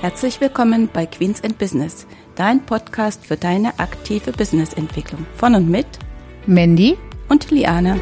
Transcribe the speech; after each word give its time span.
Herzlich 0.00 0.40
willkommen 0.40 0.88
bei 0.90 1.04
Queens 1.04 1.44
and 1.44 1.58
Business, 1.58 2.06
dein 2.34 2.64
Podcast 2.64 3.26
für 3.26 3.36
deine 3.36 3.78
aktive 3.78 4.32
Businessentwicklung. 4.32 5.26
Von 5.36 5.54
und 5.54 5.68
mit 5.68 5.86
Mandy 6.46 6.96
und 7.28 7.50
Liane. 7.50 8.00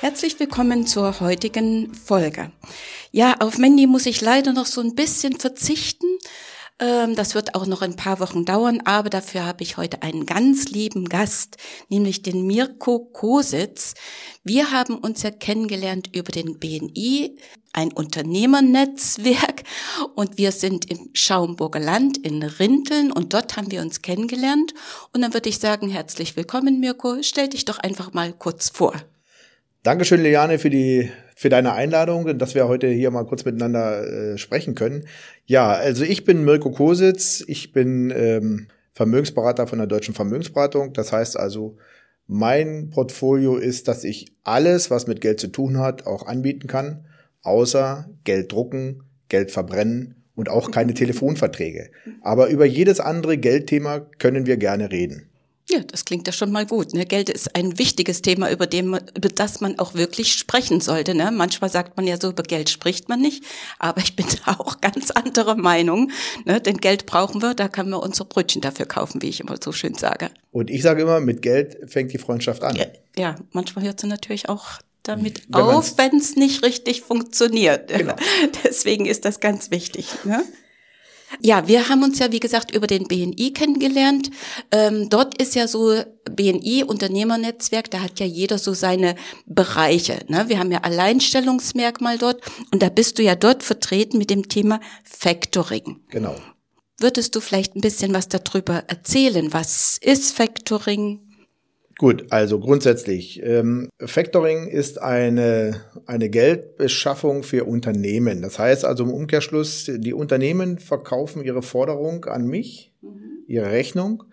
Herzlich 0.00 0.38
willkommen 0.38 0.86
zur 0.86 1.18
heutigen 1.18 1.92
Folge. 1.94 2.52
Ja, 3.10 3.34
auf 3.40 3.58
Mandy 3.58 3.88
muss 3.88 4.06
ich 4.06 4.20
leider 4.20 4.52
noch 4.52 4.66
so 4.66 4.80
ein 4.80 4.94
bisschen 4.94 5.40
verzichten. 5.40 6.06
Ähm, 6.80 7.14
das 7.14 7.34
wird 7.34 7.54
auch 7.54 7.66
noch 7.66 7.82
ein 7.82 7.94
paar 7.94 8.18
Wochen 8.18 8.44
dauern, 8.44 8.80
aber 8.84 9.08
dafür 9.08 9.44
habe 9.46 9.62
ich 9.62 9.76
heute 9.76 10.02
einen 10.02 10.26
ganz 10.26 10.70
lieben 10.70 11.08
Gast, 11.08 11.56
nämlich 11.88 12.22
den 12.22 12.46
Mirko 12.46 12.98
Kositz. 12.98 13.94
Wir 14.42 14.72
haben 14.72 14.98
uns 14.98 15.22
ja 15.22 15.30
kennengelernt 15.30 16.10
über 16.14 16.32
den 16.32 16.58
BNI, 16.58 17.36
ein 17.72 17.92
Unternehmernetzwerk 17.92 19.62
und 20.16 20.36
wir 20.36 20.50
sind 20.50 20.90
im 20.90 21.10
Schaumburger 21.12 21.80
Land 21.80 22.18
in 22.18 22.42
Rinteln 22.42 23.12
und 23.12 23.34
dort 23.34 23.56
haben 23.56 23.70
wir 23.70 23.80
uns 23.80 24.02
kennengelernt 24.02 24.74
und 25.12 25.22
dann 25.22 25.32
würde 25.32 25.48
ich 25.48 25.58
sagen, 25.58 25.88
herzlich 25.88 26.36
willkommen 26.36 26.80
Mirko, 26.80 27.22
stell 27.22 27.48
dich 27.48 27.64
doch 27.64 27.78
einfach 27.78 28.12
mal 28.12 28.32
kurz 28.32 28.68
vor. 28.68 28.94
Dankeschön, 29.84 30.22
Liane, 30.22 30.58
für 30.58 30.70
die 30.70 31.10
für 31.34 31.48
deine 31.48 31.72
Einladung, 31.72 32.38
dass 32.38 32.54
wir 32.54 32.68
heute 32.68 32.88
hier 32.88 33.10
mal 33.10 33.26
kurz 33.26 33.44
miteinander 33.44 34.06
äh, 34.06 34.38
sprechen 34.38 34.74
können. 34.74 35.06
Ja, 35.46 35.72
also 35.72 36.04
ich 36.04 36.24
bin 36.24 36.44
Mirko 36.44 36.70
Kositz, 36.70 37.44
ich 37.46 37.72
bin 37.72 38.12
ähm, 38.14 38.68
Vermögensberater 38.92 39.66
von 39.66 39.78
der 39.78 39.88
Deutschen 39.88 40.14
Vermögensberatung. 40.14 40.92
Das 40.92 41.12
heißt 41.12 41.36
also, 41.38 41.76
mein 42.26 42.90
Portfolio 42.90 43.56
ist, 43.56 43.88
dass 43.88 44.04
ich 44.04 44.32
alles, 44.44 44.90
was 44.90 45.06
mit 45.06 45.20
Geld 45.20 45.40
zu 45.40 45.48
tun 45.48 45.78
hat, 45.78 46.06
auch 46.06 46.26
anbieten 46.26 46.68
kann, 46.68 47.04
außer 47.42 48.08
Geld 48.24 48.52
drucken, 48.52 49.02
Geld 49.28 49.50
verbrennen 49.50 50.24
und 50.34 50.48
auch 50.48 50.70
keine 50.70 50.94
Telefonverträge. 50.94 51.90
Aber 52.22 52.48
über 52.48 52.64
jedes 52.64 53.00
andere 53.00 53.36
Geldthema 53.36 54.00
können 54.18 54.46
wir 54.46 54.56
gerne 54.56 54.90
reden. 54.90 55.28
Ja, 55.70 55.80
das 55.80 56.04
klingt 56.04 56.26
ja 56.26 56.32
schon 56.32 56.52
mal 56.52 56.66
gut. 56.66 56.92
Ne? 56.92 57.06
Geld 57.06 57.30
ist 57.30 57.56
ein 57.56 57.78
wichtiges 57.78 58.20
Thema, 58.20 58.50
über, 58.50 58.66
dem, 58.66 58.98
über 59.16 59.28
das 59.30 59.62
man 59.62 59.78
auch 59.78 59.94
wirklich 59.94 60.34
sprechen 60.34 60.80
sollte. 60.80 61.14
Ne? 61.14 61.30
Manchmal 61.32 61.70
sagt 61.70 61.96
man 61.96 62.06
ja 62.06 62.20
so, 62.20 62.30
über 62.30 62.42
Geld 62.42 62.68
spricht 62.68 63.08
man 63.08 63.20
nicht, 63.20 63.44
aber 63.78 64.02
ich 64.02 64.14
bin 64.14 64.26
da 64.46 64.52
auch 64.58 64.82
ganz 64.82 65.10
anderer 65.10 65.56
Meinung. 65.56 66.10
Ne? 66.44 66.60
Denn 66.60 66.76
Geld 66.76 67.06
brauchen 67.06 67.40
wir, 67.40 67.54
da 67.54 67.68
können 67.68 67.90
wir 67.90 68.02
unsere 68.02 68.28
Brötchen 68.28 68.60
dafür 68.60 68.84
kaufen, 68.84 69.22
wie 69.22 69.28
ich 69.28 69.40
immer 69.40 69.56
so 69.62 69.72
schön 69.72 69.94
sage. 69.94 70.30
Und 70.52 70.70
ich 70.70 70.82
sage 70.82 71.02
immer, 71.02 71.20
mit 71.20 71.40
Geld 71.40 71.90
fängt 71.90 72.12
die 72.12 72.18
Freundschaft 72.18 72.62
an. 72.62 72.76
Ja, 72.76 72.86
ja 73.16 73.36
manchmal 73.52 73.86
hört 73.86 74.00
sie 74.00 74.06
natürlich 74.06 74.50
auch 74.50 74.80
damit 75.02 75.46
wenn 75.48 75.60
auf, 75.62 75.96
wenn 75.98 76.16
es 76.16 76.36
nicht 76.36 76.62
richtig 76.62 77.02
funktioniert. 77.02 77.88
Genau. 77.88 78.16
Deswegen 78.64 79.06
ist 79.06 79.24
das 79.24 79.40
ganz 79.40 79.70
wichtig. 79.70 80.08
Ne? 80.24 80.44
Ja, 81.40 81.68
wir 81.68 81.88
haben 81.88 82.02
uns 82.02 82.18
ja, 82.18 82.32
wie 82.32 82.40
gesagt, 82.40 82.74
über 82.74 82.86
den 82.86 83.08
BNI 83.08 83.52
kennengelernt. 83.52 84.30
Ähm, 84.70 85.08
dort 85.10 85.40
ist 85.40 85.54
ja 85.54 85.68
so 85.68 85.94
BNI 86.30 86.84
Unternehmernetzwerk, 86.84 87.90
da 87.90 88.00
hat 88.00 88.20
ja 88.20 88.26
jeder 88.26 88.58
so 88.58 88.74
seine 88.74 89.14
Bereiche. 89.46 90.20
Ne? 90.28 90.48
Wir 90.48 90.58
haben 90.58 90.72
ja 90.72 90.78
Alleinstellungsmerkmal 90.78 92.18
dort 92.18 92.40
und 92.72 92.82
da 92.82 92.88
bist 92.88 93.18
du 93.18 93.22
ja 93.22 93.34
dort 93.34 93.62
vertreten 93.62 94.18
mit 94.18 94.30
dem 94.30 94.48
Thema 94.48 94.80
Factoring. 95.04 96.00
Genau. 96.10 96.36
Würdest 96.98 97.34
du 97.34 97.40
vielleicht 97.40 97.74
ein 97.74 97.80
bisschen 97.80 98.14
was 98.14 98.28
darüber 98.28 98.84
erzählen? 98.86 99.52
Was 99.52 99.98
ist 100.00 100.36
Factoring? 100.36 101.23
Gut, 101.96 102.26
also 102.30 102.58
grundsätzlich, 102.58 103.40
ähm, 103.44 103.88
Factoring 104.00 104.66
ist 104.66 105.00
eine, 105.00 105.80
eine 106.06 106.28
Geldbeschaffung 106.28 107.44
für 107.44 107.64
Unternehmen. 107.64 108.42
Das 108.42 108.58
heißt 108.58 108.84
also 108.84 109.04
im 109.04 109.10
Umkehrschluss, 109.10 109.88
die 109.88 110.12
Unternehmen 110.12 110.78
verkaufen 110.78 111.44
ihre 111.44 111.62
Forderung 111.62 112.24
an 112.24 112.46
mich, 112.46 112.92
mhm. 113.00 113.44
ihre 113.46 113.70
Rechnung 113.70 114.24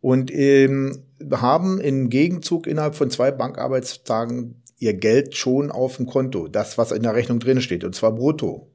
und 0.00 0.32
ähm, 0.32 1.02
haben 1.32 1.80
im 1.80 2.10
Gegenzug 2.10 2.66
innerhalb 2.66 2.94
von 2.94 3.10
zwei 3.10 3.32
Bankarbeitstagen 3.32 4.62
ihr 4.78 4.94
Geld 4.94 5.36
schon 5.36 5.70
auf 5.70 5.96
dem 5.96 6.06
Konto, 6.06 6.48
das, 6.48 6.78
was 6.78 6.92
in 6.92 7.02
der 7.02 7.14
Rechnung 7.14 7.40
drin 7.40 7.60
steht, 7.60 7.84
und 7.84 7.94
zwar 7.94 8.14
brutto. 8.14 8.68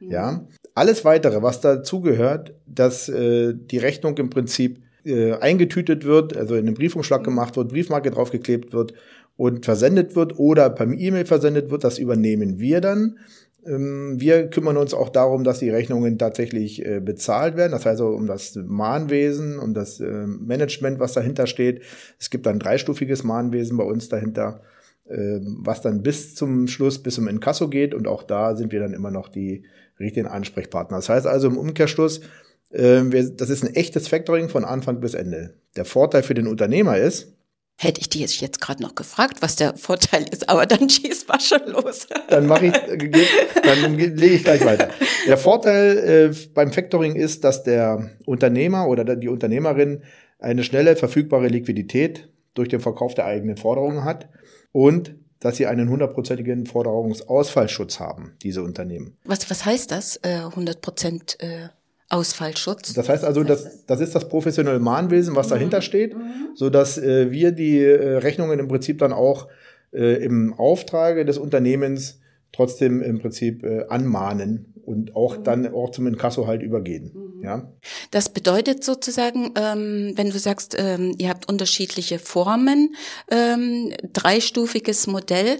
Mhm. 0.00 0.10
Ja, 0.10 0.46
alles 0.74 1.04
weitere, 1.04 1.42
was 1.42 1.60
dazugehört, 1.60 2.54
dass 2.66 3.08
äh, 3.08 3.54
die 3.54 3.78
Rechnung 3.78 4.16
im 4.18 4.30
Prinzip 4.30 4.82
äh, 5.08 5.34
eingetütet 5.34 6.04
wird, 6.04 6.36
also 6.36 6.54
in 6.54 6.66
den 6.66 6.74
Briefumschlag 6.74 7.24
gemacht 7.24 7.56
wird, 7.56 7.70
Briefmarke 7.70 8.10
draufgeklebt 8.10 8.72
wird 8.72 8.94
und 9.36 9.64
versendet 9.64 10.14
wird 10.16 10.38
oder 10.38 10.70
per 10.70 10.86
E-Mail 10.86 11.26
versendet 11.26 11.70
wird, 11.70 11.84
das 11.84 11.98
übernehmen 11.98 12.58
wir 12.58 12.80
dann. 12.80 13.18
Ähm, 13.66 14.20
wir 14.20 14.48
kümmern 14.48 14.76
uns 14.76 14.94
auch 14.94 15.08
darum, 15.08 15.44
dass 15.44 15.58
die 15.58 15.70
Rechnungen 15.70 16.18
tatsächlich 16.18 16.84
äh, 16.84 17.00
bezahlt 17.00 17.56
werden. 17.56 17.72
Das 17.72 17.86
heißt 17.86 18.00
also 18.00 18.08
um 18.08 18.26
das 18.26 18.56
Mahnwesen, 18.56 19.58
um 19.58 19.74
das 19.74 20.00
äh, 20.00 20.26
Management, 20.26 21.00
was 21.00 21.12
dahinter 21.12 21.46
steht. 21.46 21.82
Es 22.18 22.30
gibt 22.30 22.46
ein 22.46 22.58
dreistufiges 22.58 23.24
Mahnwesen 23.24 23.76
bei 23.76 23.84
uns 23.84 24.08
dahinter, 24.08 24.62
äh, 25.08 25.40
was 25.42 25.82
dann 25.82 26.02
bis 26.02 26.34
zum 26.34 26.68
Schluss, 26.68 27.02
bis 27.02 27.16
zum 27.16 27.28
Inkasso 27.28 27.68
geht. 27.68 27.94
Und 27.94 28.06
auch 28.06 28.22
da 28.22 28.56
sind 28.56 28.72
wir 28.72 28.80
dann 28.80 28.94
immer 28.94 29.10
noch 29.10 29.28
die 29.28 29.64
richtigen 30.00 30.28
Ansprechpartner. 30.28 30.96
Das 30.98 31.08
heißt 31.08 31.26
also 31.26 31.48
im 31.48 31.58
Umkehrschluss, 31.58 32.20
ähm, 32.20 32.26
das 32.70 33.50
ist 33.50 33.64
ein 33.64 33.74
echtes 33.74 34.08
Factoring 34.08 34.48
von 34.48 34.64
Anfang 34.64 35.00
bis 35.00 35.14
Ende. 35.14 35.54
Der 35.76 35.84
Vorteil 35.84 36.22
für 36.22 36.34
den 36.34 36.46
Unternehmer 36.46 36.98
ist, 36.98 37.34
Hätte 37.80 38.00
ich 38.00 38.08
dir 38.08 38.26
jetzt 38.26 38.60
gerade 38.60 38.82
noch 38.82 38.96
gefragt, 38.96 39.36
was 39.38 39.54
der 39.54 39.76
Vorteil 39.76 40.26
ist, 40.32 40.48
aber 40.48 40.66
dann 40.66 40.90
schießt 40.90 41.28
mal 41.28 41.38
schon 41.38 41.64
los. 41.68 42.08
Dann 42.28 42.46
mache 42.46 42.66
ich, 42.66 42.72
dann 42.72 43.94
lege 43.96 44.34
ich 44.34 44.42
gleich 44.42 44.64
weiter. 44.64 44.88
Der 45.28 45.38
Vorteil 45.38 45.96
äh, 45.96 46.36
beim 46.54 46.72
Factoring 46.72 47.14
ist, 47.14 47.44
dass 47.44 47.62
der 47.62 48.10
Unternehmer 48.26 48.88
oder 48.88 49.14
die 49.14 49.28
Unternehmerin 49.28 50.02
eine 50.40 50.64
schnelle 50.64 50.96
verfügbare 50.96 51.46
Liquidität 51.46 52.28
durch 52.54 52.68
den 52.68 52.80
Verkauf 52.80 53.14
der 53.14 53.26
eigenen 53.26 53.56
Forderungen 53.56 54.02
hat 54.02 54.28
und 54.72 55.14
dass 55.38 55.56
sie 55.56 55.66
einen 55.66 55.88
hundertprozentigen 55.88 56.66
Forderungsausfallschutz 56.66 58.00
haben, 58.00 58.32
diese 58.42 58.64
Unternehmen. 58.64 59.16
Was, 59.24 59.48
was 59.50 59.64
heißt 59.64 59.92
das, 59.92 60.20
100 60.24 60.74
äh, 60.74 60.80
Prozent? 60.80 61.36
Äh 61.38 61.68
Ausfallschutz. 62.08 62.94
Das 62.94 63.08
heißt 63.08 63.24
also, 63.24 63.44
das, 63.44 63.84
das 63.86 64.00
ist 64.00 64.14
das 64.14 64.28
professionelle 64.28 64.78
Mahnwesen, 64.78 65.36
was 65.36 65.48
mhm. 65.48 65.50
dahinter 65.50 65.82
steht, 65.82 66.14
mhm. 66.16 66.50
so 66.54 66.70
dass 66.70 66.98
äh, 66.98 67.30
wir 67.30 67.52
die 67.52 67.80
äh, 67.80 68.16
Rechnungen 68.16 68.58
im 68.58 68.68
Prinzip 68.68 68.98
dann 68.98 69.12
auch 69.12 69.48
äh, 69.92 70.22
im 70.24 70.54
Auftrage 70.54 71.24
des 71.24 71.38
Unternehmens 71.38 72.20
trotzdem 72.52 73.02
im 73.02 73.18
Prinzip 73.18 73.62
äh, 73.62 73.84
anmahnen 73.88 74.74
und 74.84 75.14
auch 75.14 75.38
mhm. 75.38 75.44
dann 75.44 75.74
auch 75.74 75.90
zum 75.90 76.06
Inkasso 76.06 76.46
halt 76.46 76.62
übergehen. 76.62 77.12
Mhm. 77.14 77.44
Ja. 77.44 77.72
Das 78.10 78.30
bedeutet 78.30 78.82
sozusagen, 78.82 79.52
ähm, 79.56 80.12
wenn 80.16 80.30
du 80.30 80.38
sagst, 80.38 80.76
ähm, 80.78 81.14
ihr 81.18 81.28
habt 81.28 81.46
unterschiedliche 81.48 82.18
Formen, 82.18 82.94
ähm, 83.30 83.92
dreistufiges 84.12 85.06
Modell. 85.06 85.58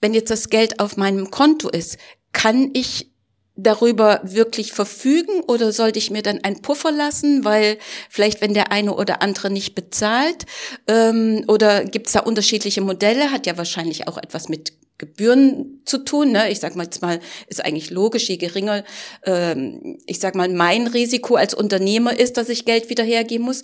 Wenn 0.00 0.12
jetzt 0.12 0.30
das 0.30 0.50
Geld 0.50 0.80
auf 0.80 0.96
meinem 0.96 1.30
Konto 1.30 1.68
ist, 1.68 1.98
kann 2.32 2.70
ich 2.74 3.12
darüber 3.58 4.20
wirklich 4.22 4.72
verfügen 4.72 5.40
oder 5.46 5.72
sollte 5.72 5.98
ich 5.98 6.10
mir 6.10 6.22
dann 6.22 6.42
einen 6.44 6.62
Puffer 6.62 6.92
lassen, 6.92 7.44
weil 7.44 7.78
vielleicht 8.08 8.40
wenn 8.40 8.54
der 8.54 8.72
eine 8.72 8.94
oder 8.94 9.20
andere 9.20 9.50
nicht 9.50 9.74
bezahlt 9.74 10.46
ähm, 10.86 11.44
oder 11.48 11.84
gibt 11.84 12.06
es 12.06 12.12
da 12.12 12.20
unterschiedliche 12.20 12.80
Modelle, 12.80 13.32
hat 13.32 13.46
ja 13.46 13.58
wahrscheinlich 13.58 14.06
auch 14.06 14.16
etwas 14.16 14.48
mit 14.48 14.72
Gebühren 14.98 15.80
zu 15.84 15.98
tun. 15.98 16.32
Ne? 16.32 16.50
Ich 16.50 16.58
sag 16.58 16.74
mal 16.74 16.84
jetzt 16.84 17.02
mal, 17.02 17.20
ist 17.46 17.64
eigentlich 17.64 17.90
logisch, 17.90 18.28
je 18.28 18.36
geringer, 18.36 18.84
ähm, 19.24 19.98
ich 20.06 20.18
sag 20.18 20.34
mal, 20.34 20.48
mein 20.48 20.88
Risiko 20.88 21.36
als 21.36 21.54
Unternehmer 21.54 22.18
ist, 22.18 22.36
dass 22.36 22.48
ich 22.48 22.64
Geld 22.64 22.90
wieder 22.90 23.04
hergeben 23.04 23.44
muss, 23.44 23.62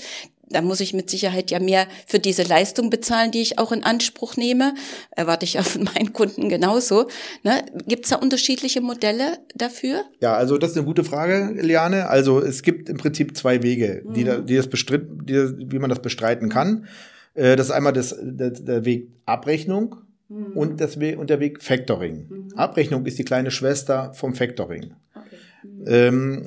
da 0.48 0.62
muss 0.62 0.80
ich 0.80 0.94
mit 0.94 1.10
Sicherheit 1.10 1.50
ja 1.50 1.58
mehr 1.58 1.86
für 2.06 2.18
diese 2.18 2.42
Leistung 2.42 2.90
bezahlen, 2.90 3.30
die 3.30 3.42
ich 3.42 3.58
auch 3.58 3.72
in 3.72 3.82
Anspruch 3.82 4.36
nehme. 4.36 4.74
Erwarte 5.10 5.44
ich 5.44 5.54
ja 5.54 5.62
von 5.62 5.84
meinen 5.84 6.12
Kunden 6.12 6.48
genauso. 6.48 7.08
Ne? 7.42 7.64
Gibt 7.86 8.04
es 8.04 8.10
da 8.10 8.16
unterschiedliche 8.16 8.80
Modelle 8.80 9.38
dafür? 9.54 10.04
Ja, 10.20 10.34
also 10.34 10.58
das 10.58 10.72
ist 10.72 10.76
eine 10.76 10.86
gute 10.86 11.04
Frage, 11.04 11.60
Liane. 11.60 12.08
Also 12.08 12.40
es 12.40 12.62
gibt 12.62 12.88
im 12.88 12.96
Prinzip 12.96 13.36
zwei 13.36 13.62
Wege, 13.62 14.02
mhm. 14.04 14.12
die, 14.14 14.24
da, 14.24 14.38
die 14.38 14.56
das 14.56 14.68
bestritt, 14.68 15.06
die, 15.28 15.72
wie 15.72 15.78
man 15.78 15.90
das 15.90 16.02
bestreiten 16.02 16.48
kann. 16.48 16.86
Äh, 17.34 17.56
das 17.56 17.66
ist 17.66 17.72
einmal 17.72 17.92
das, 17.92 18.16
der, 18.20 18.50
der 18.50 18.84
Weg 18.84 19.08
Abrechnung 19.26 19.96
mhm. 20.28 20.52
und, 20.54 20.80
das 20.80 20.96
und 20.96 21.30
der 21.30 21.40
Weg 21.40 21.62
Factoring. 21.62 22.26
Mhm. 22.28 22.48
Abrechnung 22.56 23.06
ist 23.06 23.18
die 23.18 23.24
kleine 23.24 23.50
Schwester 23.50 24.12
vom 24.14 24.34
Factoring. 24.34 24.94
Okay. 25.14 25.36
Mhm. 25.62 25.84
Ähm, 25.86 26.44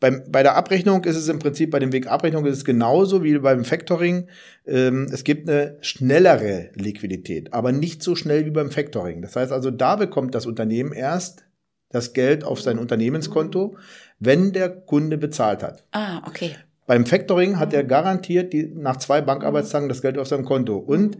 beim, 0.00 0.22
bei 0.28 0.42
der 0.42 0.56
Abrechnung 0.56 1.04
ist 1.04 1.16
es 1.16 1.28
im 1.28 1.38
Prinzip, 1.38 1.70
bei 1.70 1.78
dem 1.78 1.92
Weg 1.92 2.06
Abrechnung 2.06 2.46
ist 2.46 2.56
es 2.56 2.64
genauso 2.64 3.22
wie 3.22 3.38
beim 3.38 3.64
Factoring. 3.64 4.28
Ähm, 4.66 5.06
es 5.12 5.24
gibt 5.24 5.48
eine 5.48 5.76
schnellere 5.82 6.70
Liquidität, 6.74 7.52
aber 7.52 7.70
nicht 7.70 8.02
so 8.02 8.16
schnell 8.16 8.46
wie 8.46 8.50
beim 8.50 8.70
Factoring. 8.70 9.20
Das 9.20 9.36
heißt 9.36 9.52
also, 9.52 9.70
da 9.70 9.96
bekommt 9.96 10.34
das 10.34 10.46
Unternehmen 10.46 10.92
erst 10.92 11.44
das 11.90 12.14
Geld 12.14 12.44
auf 12.44 12.62
sein 12.62 12.78
Unternehmenskonto, 12.78 13.76
wenn 14.18 14.52
der 14.52 14.70
Kunde 14.70 15.18
bezahlt 15.18 15.62
hat. 15.62 15.84
Ah, 15.92 16.26
okay. 16.26 16.56
Beim 16.86 17.04
Factoring 17.04 17.58
hat 17.58 17.72
er 17.74 17.84
garantiert 17.84 18.52
die, 18.52 18.66
nach 18.66 18.96
zwei 18.96 19.20
Bankarbeitstagen 19.20 19.88
das 19.88 20.02
Geld 20.02 20.18
auf 20.18 20.28
seinem 20.28 20.44
Konto. 20.44 20.76
Und 20.76 21.18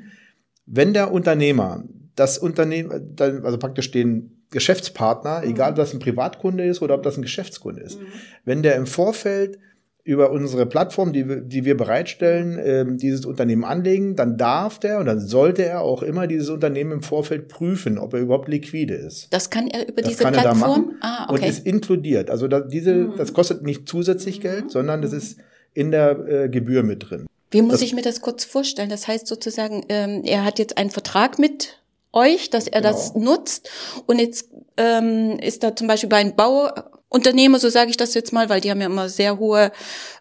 wenn 0.66 0.94
der 0.94 1.12
Unternehmer 1.12 1.84
das 2.16 2.38
Unternehmen, 2.38 3.16
also 3.18 3.58
praktisch 3.58 3.90
den 3.90 4.36
Geschäftspartner, 4.50 5.42
egal 5.44 5.70
ob 5.70 5.76
das 5.76 5.92
ein 5.92 5.98
Privatkunde 6.00 6.64
ist 6.64 6.82
oder 6.82 6.94
ob 6.94 7.02
das 7.02 7.16
ein 7.16 7.22
Geschäftskunde 7.22 7.82
ist, 7.82 7.98
wenn 8.44 8.62
der 8.62 8.76
im 8.76 8.86
Vorfeld 8.86 9.58
über 10.02 10.30
unsere 10.32 10.64
Plattform, 10.66 11.12
die, 11.12 11.28
wir, 11.28 11.36
die 11.42 11.64
wir 11.64 11.76
bereitstellen, 11.76 12.58
ähm, 12.64 12.96
dieses 12.96 13.26
Unternehmen 13.26 13.64
anlegen, 13.64 14.16
dann 14.16 14.38
darf 14.38 14.78
der 14.78 14.98
und 14.98 15.06
dann 15.06 15.20
sollte 15.20 15.64
er 15.64 15.82
auch 15.82 16.02
immer 16.02 16.26
dieses 16.26 16.48
Unternehmen 16.48 16.92
im 16.92 17.02
Vorfeld 17.02 17.48
prüfen, 17.48 17.98
ob 17.98 18.14
er 18.14 18.20
überhaupt 18.20 18.48
liquide 18.48 18.94
ist. 18.94 19.28
Das 19.32 19.50
kann 19.50 19.68
er 19.68 19.86
über 19.88 20.00
Das 20.02 20.10
diese 20.12 20.24
Plattform? 20.26 20.94
ah, 21.02 21.26
und 21.30 21.38
okay. 21.38 21.48
ist 21.50 21.66
inkludiert. 21.66 22.30
Also 22.30 22.48
da, 22.48 22.60
diese, 22.60 22.94
Mhm. 22.94 23.12
das 23.18 23.34
kostet 23.34 23.62
nicht 23.62 23.88
zusätzlich 23.88 24.40
Geld, 24.40 24.70
sondern 24.70 25.02
das 25.02 25.12
ist 25.12 25.38
in 25.74 25.90
der 25.90 26.18
äh, 26.26 26.48
Gebühr 26.48 26.82
mit 26.82 27.10
drin. 27.10 27.26
Wie 27.50 27.62
muss 27.62 27.72
das- 27.74 27.82
ich 27.82 27.94
mir 27.94 28.02
das 28.02 28.20
kurz 28.22 28.44
vorstellen? 28.44 28.88
Das 28.88 29.06
heißt 29.06 29.26
sozusagen, 29.26 29.84
ähm, 29.90 30.22
er 30.24 30.44
hat 30.44 30.58
jetzt 30.58 30.78
einen 30.78 30.90
Vertrag 30.90 31.38
mit 31.38 31.79
euch, 32.12 32.50
dass 32.50 32.66
er 32.66 32.80
das 32.80 33.12
Genau. 33.12 33.32
nutzt 33.32 33.70
und 34.06 34.18
jetzt 34.18 34.46
ähm, 34.76 35.38
ist 35.40 35.62
da 35.62 35.74
zum 35.76 35.86
Beispiel 35.86 36.08
bei 36.08 36.16
einem 36.16 36.34
Bauunternehmer, 36.34 37.58
so 37.58 37.68
sage 37.68 37.90
ich 37.90 37.96
das 37.96 38.14
jetzt 38.14 38.32
mal, 38.32 38.48
weil 38.48 38.60
die 38.60 38.70
haben 38.70 38.80
ja 38.80 38.86
immer 38.86 39.08
sehr 39.08 39.38
hohe, 39.38 39.72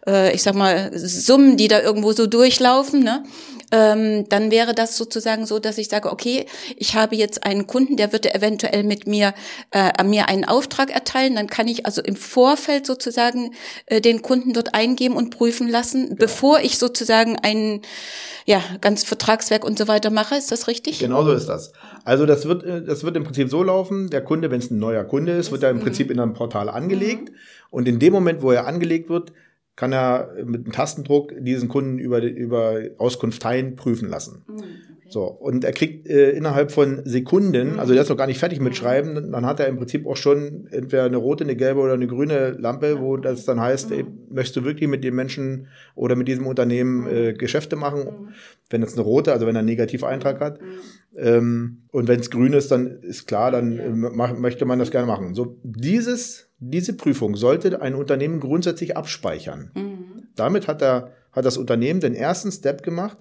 äh, 0.06 0.34
ich 0.34 0.42
sag 0.42 0.54
mal, 0.54 0.90
Summen, 0.96 1.56
die 1.56 1.68
da 1.68 1.80
irgendwo 1.80 2.12
so 2.12 2.26
durchlaufen, 2.26 3.02
ne? 3.02 3.24
Ähm, 3.72 4.28
dann 4.28 4.50
wäre 4.50 4.74
das 4.74 4.96
sozusagen 4.96 5.46
so, 5.46 5.58
dass 5.58 5.78
ich 5.78 5.88
sage, 5.88 6.10
okay, 6.10 6.46
ich 6.76 6.96
habe 6.96 7.16
jetzt 7.16 7.44
einen 7.44 7.66
Kunden, 7.66 7.96
der 7.96 8.12
würde 8.12 8.34
eventuell 8.34 8.82
mit 8.82 9.06
mir 9.06 9.34
äh, 9.70 10.02
mir 10.02 10.28
einen 10.28 10.44
Auftrag 10.44 10.90
erteilen, 10.90 11.36
dann 11.36 11.46
kann 11.46 11.68
ich 11.68 11.86
also 11.86 12.02
im 12.02 12.16
Vorfeld 12.16 12.86
sozusagen 12.86 13.52
äh, 13.86 14.00
den 14.00 14.22
Kunden 14.22 14.52
dort 14.52 14.74
eingeben 14.74 15.16
und 15.16 15.30
prüfen 15.30 15.68
lassen, 15.68 16.16
bevor 16.16 16.60
ich 16.60 16.78
sozusagen 16.78 17.36
ein 17.42 17.82
ja 18.46 18.62
ganz 18.80 19.04
Vertragswerk 19.04 19.64
und 19.64 19.78
so 19.78 19.88
weiter 19.88 20.10
mache. 20.10 20.36
Ist 20.36 20.50
das 20.50 20.66
richtig? 20.66 20.98
Genau 20.98 21.24
so 21.24 21.32
ist 21.32 21.46
das. 21.46 21.72
Also 22.04 22.26
das 22.26 22.46
wird, 22.46 22.64
äh, 22.64 22.82
das 22.82 23.04
wird 23.04 23.16
im 23.16 23.24
Prinzip 23.24 23.50
so 23.50 23.62
laufen, 23.62 24.10
der 24.10 24.22
Kunde, 24.22 24.50
wenn 24.50 24.60
es 24.60 24.70
ein 24.70 24.78
neuer 24.78 25.04
Kunde 25.04 25.32
ist, 25.32 25.52
wird 25.52 25.62
er 25.62 25.70
im 25.70 25.80
Prinzip 25.80 26.10
in 26.10 26.18
einem 26.18 26.34
Portal 26.34 26.68
angelegt 26.68 27.30
und 27.70 27.86
in 27.86 27.98
dem 27.98 28.12
Moment, 28.12 28.42
wo 28.42 28.50
er 28.50 28.66
angelegt 28.66 29.08
wird, 29.08 29.32
kann 29.80 29.94
er 29.94 30.34
mit 30.44 30.66
einem 30.66 30.72
Tastendruck 30.72 31.32
diesen 31.38 31.70
Kunden 31.70 31.98
über, 31.98 32.22
über 32.22 32.80
Auskunft 32.98 33.40
teilen 33.40 33.76
prüfen 33.76 34.10
lassen. 34.10 34.44
So, 35.08 35.22
und 35.24 35.64
er 35.64 35.72
kriegt 35.72 36.06
äh, 36.06 36.32
innerhalb 36.32 36.70
von 36.70 37.00
Sekunden, 37.06 37.80
also 37.80 37.94
der 37.94 38.02
ist 38.02 38.10
noch 38.10 38.16
gar 38.18 38.26
nicht 38.26 38.38
fertig 38.38 38.60
mit 38.60 38.76
Schreiben, 38.76 39.32
dann 39.32 39.46
hat 39.46 39.58
er 39.58 39.68
im 39.68 39.78
Prinzip 39.78 40.06
auch 40.06 40.18
schon 40.18 40.68
entweder 40.70 41.04
eine 41.04 41.16
rote, 41.16 41.44
eine 41.44 41.56
gelbe 41.56 41.80
oder 41.80 41.94
eine 41.94 42.06
grüne 42.06 42.50
Lampe, 42.50 43.00
wo 43.00 43.16
das 43.16 43.46
dann 43.46 43.58
heißt, 43.58 43.90
ey, 43.92 44.04
möchtest 44.28 44.56
du 44.56 44.64
wirklich 44.64 44.90
mit 44.90 45.02
dem 45.02 45.14
Menschen 45.14 45.68
oder 45.94 46.14
mit 46.14 46.28
diesem 46.28 46.46
Unternehmen 46.46 47.08
äh, 47.08 47.32
Geschäfte 47.32 47.74
machen? 47.74 48.34
Wenn 48.68 48.82
es 48.82 48.92
eine 48.92 49.02
rote, 49.02 49.32
also 49.32 49.46
wenn 49.46 49.56
er 49.56 49.60
einen 49.60 49.66
Negativeintrag 49.66 50.40
hat. 50.40 50.60
Ähm, 51.16 51.84
und 51.90 52.06
wenn 52.06 52.20
es 52.20 52.30
grün 52.30 52.52
ist, 52.52 52.70
dann 52.70 52.86
ist 53.00 53.26
klar, 53.26 53.50
dann 53.50 53.78
äh, 53.78 53.88
mach, 53.88 54.36
möchte 54.36 54.66
man 54.66 54.78
das 54.78 54.90
gerne 54.90 55.06
machen. 55.06 55.34
So, 55.34 55.56
dieses, 55.62 56.49
diese 56.60 56.92
Prüfung 56.92 57.36
sollte 57.36 57.80
ein 57.80 57.94
Unternehmen 57.94 58.38
grundsätzlich 58.38 58.96
abspeichern. 58.96 59.70
Mhm. 59.74 60.28
Damit 60.36 60.68
hat, 60.68 60.82
er, 60.82 61.12
hat 61.32 61.44
das 61.44 61.56
Unternehmen 61.56 62.00
den 62.00 62.14
ersten 62.14 62.52
Step 62.52 62.82
gemacht, 62.82 63.18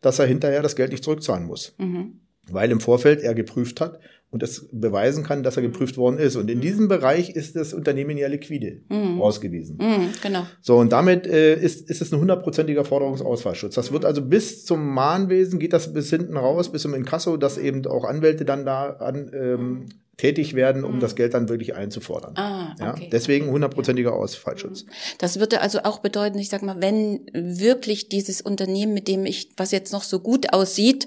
dass 0.00 0.18
er 0.18 0.26
hinterher 0.26 0.62
das 0.62 0.74
Geld 0.74 0.90
nicht 0.90 1.04
zurückzahlen 1.04 1.46
muss. 1.46 1.74
Mhm. 1.78 2.20
Weil 2.50 2.70
im 2.70 2.80
Vorfeld 2.80 3.20
er 3.20 3.34
geprüft 3.34 3.80
hat 3.80 4.00
und 4.30 4.42
es 4.42 4.68
beweisen 4.72 5.22
kann, 5.22 5.42
dass 5.42 5.56
er 5.56 5.62
geprüft 5.62 5.98
worden 5.98 6.18
ist. 6.18 6.36
Und 6.36 6.50
in 6.50 6.62
diesem 6.62 6.88
Bereich 6.88 7.30
ist 7.30 7.56
das 7.56 7.74
Unternehmen 7.74 8.16
ja 8.16 8.28
liquide 8.28 8.80
Mhm. 8.88 9.20
ausgewiesen. 9.20 9.76
Mhm, 9.76 10.12
genau. 10.22 10.46
So, 10.62 10.76
und 10.76 10.90
damit 10.90 11.26
äh, 11.26 11.54
ist, 11.56 11.90
ist 11.90 12.00
es 12.00 12.12
ein 12.12 12.20
hundertprozentiger 12.20 12.86
Forderungsausfallschutz. 12.86 13.74
Das 13.74 13.92
wird 13.92 14.06
also 14.06 14.22
bis 14.22 14.64
zum 14.64 14.94
Mahnwesen, 14.94 15.58
geht 15.58 15.74
das 15.74 15.92
bis 15.92 16.08
hinten 16.08 16.38
raus, 16.38 16.72
bis 16.72 16.82
zum 16.82 16.94
Inkasso, 16.94 17.36
dass 17.36 17.58
eben 17.58 17.86
auch 17.86 18.04
Anwälte 18.04 18.46
dann 18.46 18.64
da 18.64 18.90
an, 18.92 19.30
ähm, 19.34 19.86
tätig 20.18 20.54
werden, 20.54 20.82
um 20.82 20.98
das 20.98 21.14
Geld 21.14 21.32
dann 21.32 21.48
wirklich 21.48 21.76
einzufordern. 21.76 22.36
Ah, 22.36 22.74
Ja, 22.80 22.92
okay. 22.92 23.08
deswegen 23.10 23.50
hundertprozentiger 23.50 24.12
Ausfallschutz. 24.12 24.84
Das 25.18 25.38
würde 25.38 25.60
also 25.60 25.84
auch 25.84 26.00
bedeuten, 26.00 26.40
ich 26.40 26.48
sag 26.48 26.62
mal, 26.62 26.80
wenn 26.80 27.20
wirklich 27.32 28.08
dieses 28.08 28.40
Unternehmen, 28.40 28.92
mit 28.92 29.06
dem 29.06 29.24
ich, 29.24 29.50
was 29.56 29.70
jetzt 29.70 29.92
noch 29.92 30.02
so 30.02 30.18
gut 30.18 30.52
aussieht, 30.52 31.06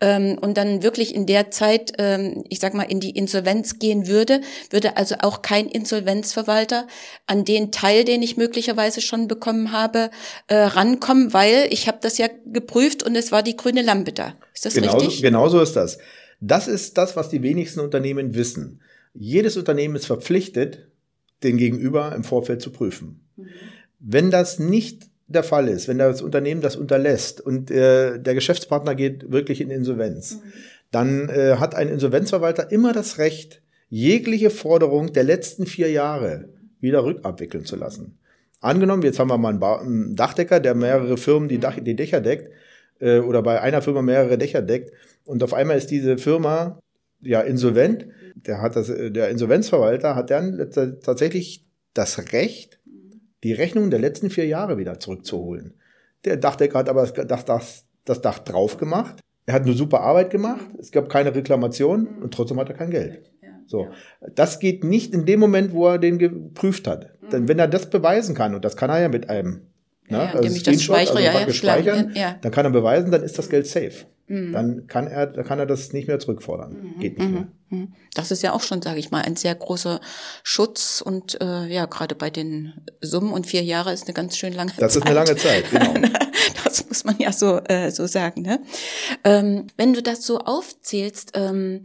ähm, 0.00 0.38
und 0.40 0.56
dann 0.56 0.84
wirklich 0.84 1.16
in 1.16 1.26
der 1.26 1.50
Zeit, 1.50 1.94
ähm, 1.98 2.44
ich 2.48 2.60
sag 2.60 2.74
mal, 2.74 2.84
in 2.84 3.00
die 3.00 3.10
Insolvenz 3.10 3.80
gehen 3.80 4.06
würde, 4.06 4.40
würde 4.70 4.96
also 4.96 5.16
auch 5.18 5.42
kein 5.42 5.66
Insolvenzverwalter 5.66 6.86
an 7.26 7.44
den 7.44 7.72
Teil, 7.72 8.04
den 8.04 8.22
ich 8.22 8.36
möglicherweise 8.36 9.00
schon 9.00 9.26
bekommen 9.26 9.72
habe, 9.72 10.10
äh, 10.46 10.54
rankommen, 10.54 11.32
weil 11.32 11.66
ich 11.70 11.88
habe 11.88 11.98
das 12.00 12.18
ja 12.18 12.28
geprüft 12.46 13.02
und 13.02 13.16
es 13.16 13.32
war 13.32 13.42
die 13.42 13.56
grüne 13.56 13.82
Lampe 13.82 14.12
da. 14.12 14.34
Ist 14.54 14.64
das 14.64 14.74
Genauso, 14.74 14.98
richtig? 14.98 15.22
genauso 15.22 15.60
ist 15.60 15.74
das. 15.74 15.98
Das 16.46 16.68
ist 16.68 16.98
das, 16.98 17.16
was 17.16 17.30
die 17.30 17.42
wenigsten 17.42 17.80
Unternehmen 17.80 18.34
wissen. 18.34 18.82
Jedes 19.14 19.56
Unternehmen 19.56 19.96
ist 19.96 20.04
verpflichtet, 20.04 20.88
den 21.42 21.56
Gegenüber 21.56 22.14
im 22.14 22.22
Vorfeld 22.22 22.60
zu 22.60 22.70
prüfen. 22.70 23.20
Wenn 23.98 24.30
das 24.30 24.58
nicht 24.58 25.04
der 25.26 25.42
Fall 25.42 25.68
ist, 25.68 25.88
wenn 25.88 25.96
das 25.96 26.20
Unternehmen 26.20 26.60
das 26.60 26.76
unterlässt 26.76 27.40
und 27.40 27.70
äh, 27.70 28.18
der 28.18 28.34
Geschäftspartner 28.34 28.94
geht 28.94 29.32
wirklich 29.32 29.62
in 29.62 29.70
Insolvenz, 29.70 30.40
dann 30.90 31.30
äh, 31.30 31.56
hat 31.58 31.74
ein 31.74 31.88
Insolvenzverwalter 31.88 32.70
immer 32.70 32.92
das 32.92 33.16
Recht, 33.16 33.62
jegliche 33.88 34.50
Forderung 34.50 35.14
der 35.14 35.24
letzten 35.24 35.64
vier 35.64 35.90
Jahre 35.90 36.50
wieder 36.78 37.04
rückabwickeln 37.04 37.64
zu 37.64 37.76
lassen. 37.76 38.18
Angenommen, 38.60 39.02
jetzt 39.02 39.18
haben 39.18 39.28
wir 39.28 39.38
mal 39.38 39.48
einen, 39.48 39.60
ba 39.60 39.76
einen 39.76 40.14
Dachdecker, 40.14 40.60
der 40.60 40.74
mehrere 40.74 41.16
Firmen 41.16 41.48
die, 41.48 41.58
Dach 41.58 41.78
die 41.80 41.96
Dächer 41.96 42.20
deckt, 42.20 42.50
äh, 43.00 43.18
oder 43.18 43.42
bei 43.42 43.60
einer 43.60 43.82
Firma 43.82 44.02
mehrere 44.02 44.38
Dächer 44.38 44.62
deckt, 44.62 44.92
und 45.24 45.42
auf 45.42 45.54
einmal 45.54 45.76
ist 45.76 45.90
diese 45.90 46.18
Firma 46.18 46.80
ja 47.20 47.40
insolvent. 47.40 48.06
Der 48.34 48.60
hat 48.60 48.76
das, 48.76 48.88
äh, 48.88 49.10
der 49.10 49.30
Insolvenzverwalter 49.30 50.14
hat 50.14 50.30
dann 50.30 50.70
tatsächlich 51.02 51.66
das 51.94 52.32
Recht, 52.32 52.80
die 53.42 53.52
Rechnung 53.52 53.90
der 53.90 54.00
letzten 54.00 54.30
vier 54.30 54.46
Jahre 54.46 54.78
wieder 54.78 54.98
zurückzuholen. 54.98 55.74
Der 56.24 56.36
Dachdecker 56.36 56.78
hat 56.78 56.88
aber 56.88 57.06
das, 57.06 57.26
das, 57.26 57.44
das, 57.44 57.84
das 58.04 58.20
Dach 58.22 58.38
drauf 58.38 58.76
gemacht. 58.76 59.20
Er 59.46 59.54
hat 59.54 59.62
eine 59.62 59.74
super 59.74 60.00
Arbeit 60.00 60.30
gemacht. 60.30 60.66
Es 60.78 60.90
gab 60.90 61.08
keine 61.08 61.34
Reklamation 61.34 62.06
und 62.22 62.32
trotzdem 62.32 62.58
hat 62.58 62.70
er 62.70 62.76
kein 62.76 62.90
Geld. 62.90 63.30
So, 63.66 63.88
das 64.34 64.58
geht 64.58 64.84
nicht 64.84 65.14
in 65.14 65.24
dem 65.24 65.40
Moment, 65.40 65.72
wo 65.72 65.88
er 65.88 65.98
den 65.98 66.18
geprüft 66.18 66.86
hat. 66.86 67.14
Denn 67.32 67.48
wenn 67.48 67.58
er 67.58 67.68
das 67.68 67.88
beweisen 67.88 68.34
kann, 68.34 68.54
und 68.54 68.64
das 68.64 68.76
kann 68.76 68.90
er 68.90 69.00
ja 69.00 69.08
mit 69.08 69.30
einem 69.30 69.68
ne, 70.08 70.18
ja, 70.18 70.30
indem 70.32 70.54
ich 70.54 70.62
das 70.62 70.82
speichere, 70.82 71.22
ja, 71.22 71.40
ja, 71.40 71.52
speichern, 71.52 72.12
Ja, 72.14 72.20
ja. 72.20 72.36
dann 72.40 72.52
kann 72.52 72.64
er 72.66 72.70
beweisen, 72.70 73.10
dann 73.10 73.22
ist 73.22 73.38
das 73.38 73.48
Geld 73.48 73.66
safe. 73.66 74.06
Mhm. 74.26 74.52
Dann 74.52 74.86
kann 74.86 75.06
er, 75.06 75.26
dann 75.26 75.44
kann 75.44 75.58
er 75.58 75.66
das 75.66 75.92
nicht 75.92 76.08
mehr 76.08 76.18
zurückfordern. 76.18 76.94
Geht 76.98 77.18
nicht 77.18 77.30
mehr. 77.30 77.46
Mhm. 77.68 77.92
Das 78.14 78.30
ist 78.30 78.42
ja 78.42 78.52
auch 78.54 78.62
schon, 78.62 78.80
sage 78.80 78.98
ich 78.98 79.10
mal, 79.10 79.20
ein 79.22 79.36
sehr 79.36 79.54
großer 79.54 80.00
Schutz 80.42 81.02
und 81.04 81.38
äh, 81.42 81.66
ja, 81.66 81.84
gerade 81.84 82.14
bei 82.14 82.30
den 82.30 82.72
Summen 83.02 83.32
und 83.32 83.46
vier 83.46 83.62
Jahre 83.62 83.92
ist 83.92 84.04
eine 84.06 84.14
ganz 84.14 84.38
schön 84.38 84.54
lange 84.54 84.72
Das 84.78 84.94
Zeit. 84.94 85.02
ist 85.02 85.06
eine 85.06 85.14
lange 85.14 85.36
Zeit, 85.36 85.70
genau. 85.70 85.94
Das 86.64 86.88
muss 86.88 87.04
man 87.04 87.18
ja 87.18 87.32
so 87.32 87.58
äh, 87.68 87.90
so 87.90 88.06
sagen. 88.06 88.42
Ne? 88.42 88.60
Ähm, 89.24 89.66
wenn 89.76 89.92
du 89.92 90.02
das 90.02 90.24
so 90.26 90.38
aufzählst. 90.38 91.32
Ähm, 91.34 91.84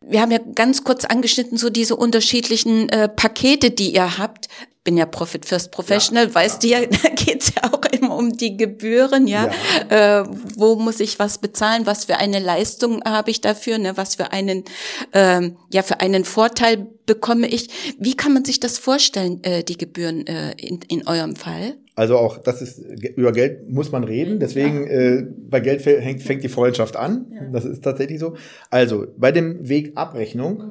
wir 0.00 0.20
haben 0.20 0.30
ja 0.30 0.38
ganz 0.54 0.84
kurz 0.84 1.04
angeschnitten, 1.04 1.58
so 1.58 1.70
diese 1.70 1.96
unterschiedlichen 1.96 2.88
äh, 2.88 3.08
Pakete, 3.08 3.70
die 3.70 3.94
ihr 3.94 4.18
habt. 4.18 4.48
Bin 4.84 4.96
ja 4.96 5.06
Profit 5.06 5.44
First 5.44 5.70
Professional, 5.70 6.28
Ja, 6.28 6.34
weißt 6.34 6.62
du 6.62 6.68
ja, 6.68 6.80
da 7.02 7.08
geht's 7.10 7.52
ja 7.54 7.70
auch 7.72 7.84
immer 7.90 8.16
um 8.16 8.36
die 8.36 8.56
Gebühren, 8.56 9.26
ja. 9.26 9.50
Äh, 9.90 10.24
wo 10.56 10.76
muss 10.76 11.00
ich 11.00 11.18
was 11.18 11.38
bezahlen? 11.38 11.84
Was 11.84 12.06
für 12.06 12.16
eine 12.16 12.38
Leistung 12.38 13.02
habe 13.04 13.30
ich 13.30 13.40
dafür? 13.40 13.78
Ne? 13.78 13.96
Was 13.96 14.14
für 14.14 14.32
einen, 14.32 14.64
ähm, 15.12 15.56
ja, 15.72 15.82
für 15.82 16.00
einen 16.00 16.24
Vorteil 16.24 16.86
bekomme 17.04 17.48
ich? 17.48 17.68
Wie 17.98 18.14
kann 18.14 18.32
man 18.32 18.44
sich 18.44 18.60
das 18.60 18.78
vorstellen, 18.78 19.42
äh, 19.42 19.64
die 19.64 19.76
Gebühren 19.76 20.26
äh, 20.26 20.52
in, 20.52 20.80
in 20.88 21.06
eurem 21.06 21.36
Fall? 21.36 21.76
Also 21.98 22.16
auch, 22.16 22.38
das 22.38 22.62
ist, 22.62 22.78
über 23.16 23.32
Geld 23.32 23.68
muss 23.68 23.90
man 23.90 24.04
reden. 24.04 24.38
Deswegen, 24.38 24.86
äh, 24.86 25.26
bei 25.50 25.58
Geld 25.60 25.80
fä- 25.82 25.98
hängt, 25.98 26.22
fängt 26.22 26.44
die 26.44 26.48
Freundschaft 26.48 26.96
an. 26.96 27.26
Das 27.52 27.64
ist 27.64 27.82
tatsächlich 27.82 28.20
so. 28.20 28.36
Also, 28.70 29.06
bei 29.16 29.32
dem 29.32 29.68
Weg 29.68 29.92
Abrechnung 29.96 30.62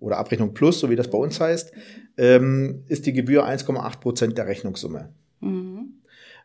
oder 0.00 0.18
Abrechnung 0.18 0.52
Plus, 0.52 0.78
so 0.80 0.90
wie 0.90 0.96
das 0.96 1.08
bei 1.08 1.16
uns 1.16 1.40
heißt, 1.40 1.72
ähm, 2.18 2.82
ist 2.88 3.06
die 3.06 3.14
Gebühr 3.14 3.46
1,8 3.46 4.00
Prozent 4.00 4.36
der 4.36 4.46
Rechnungssumme. 4.48 5.08
Mhm. 5.40 5.94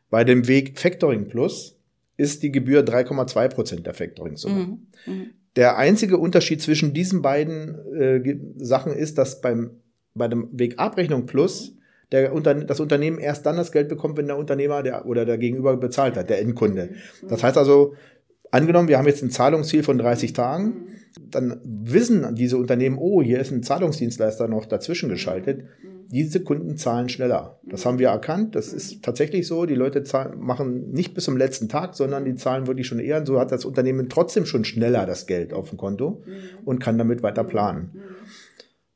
Bei 0.09 0.23
dem 0.23 0.47
Weg 0.47 0.79
Factoring 0.79 1.27
Plus 1.27 1.77
ist 2.15 2.41
die 2.43 2.51
Gebühr 2.53 2.83
3,2 2.83 3.49
Prozent 3.49 3.85
der 3.85 3.93
Factoring-Summe. 3.93 4.55
Mhm. 4.55 5.13
Mhm. 5.13 5.25
Der 5.57 5.77
einzige 5.77 6.17
Unterschied 6.17 6.61
zwischen 6.61 6.93
diesen 6.93 7.21
beiden 7.21 7.75
äh, 7.93 8.37
Sachen 8.57 8.93
ist, 8.93 9.17
dass 9.17 9.41
beim, 9.41 9.71
bei 10.13 10.29
dem 10.29 10.47
Weg 10.53 10.79
Abrechnung 10.79 11.25
Plus 11.25 11.75
der 12.11 12.33
Unter 12.33 12.53
das 12.53 12.79
Unternehmen 12.79 13.19
erst 13.19 13.45
dann 13.45 13.57
das 13.57 13.71
Geld 13.71 13.87
bekommt, 13.87 14.17
wenn 14.17 14.27
der 14.27 14.37
Unternehmer 14.37 14.83
der, 14.83 15.05
oder 15.05 15.25
der 15.25 15.37
Gegenüber 15.37 15.77
bezahlt 15.77 16.15
hat, 16.17 16.29
der 16.29 16.41
Endkunde. 16.41 16.89
Das 17.27 17.43
heißt 17.43 17.57
also, 17.57 17.93
angenommen, 18.51 18.87
wir 18.87 18.97
haben 18.97 19.07
jetzt 19.07 19.23
ein 19.23 19.31
Zahlungsziel 19.31 19.83
von 19.83 19.97
30 19.97 20.33
Tagen, 20.33 20.87
dann 21.29 21.59
wissen 21.63 22.35
diese 22.35 22.57
Unternehmen, 22.57 22.97
oh, 22.99 23.21
hier 23.21 23.39
ist 23.39 23.51
ein 23.51 23.63
Zahlungsdienstleister 23.63 24.47
noch 24.47 24.65
dazwischen 24.65 25.09
geschaltet. 25.09 25.65
diese 26.11 26.43
Kunden 26.43 26.75
zahlen 26.75 27.07
schneller. 27.07 27.59
Das 27.63 27.85
haben 27.85 27.97
wir 27.97 28.09
erkannt. 28.09 28.55
Das 28.55 28.73
ist 28.73 29.01
tatsächlich 29.01 29.47
so. 29.47 29.65
Die 29.65 29.75
Leute 29.75 30.03
zahlen, 30.03 30.39
machen 30.39 30.91
nicht 30.91 31.13
bis 31.13 31.23
zum 31.23 31.37
letzten 31.37 31.69
Tag, 31.69 31.95
sondern 31.95 32.25
die 32.25 32.35
zahlen 32.35 32.67
wirklich 32.67 32.87
schon 32.87 32.99
eher. 32.99 33.19
Und 33.19 33.27
so 33.27 33.39
hat 33.39 33.53
das 33.53 33.63
Unternehmen 33.63 34.09
trotzdem 34.09 34.45
schon 34.45 34.65
schneller 34.65 35.05
das 35.05 35.25
Geld 35.25 35.53
auf 35.53 35.69
dem 35.69 35.77
Konto 35.77 36.21
und 36.65 36.79
kann 36.79 36.97
damit 36.97 37.23
weiter 37.23 37.45
planen. 37.45 37.91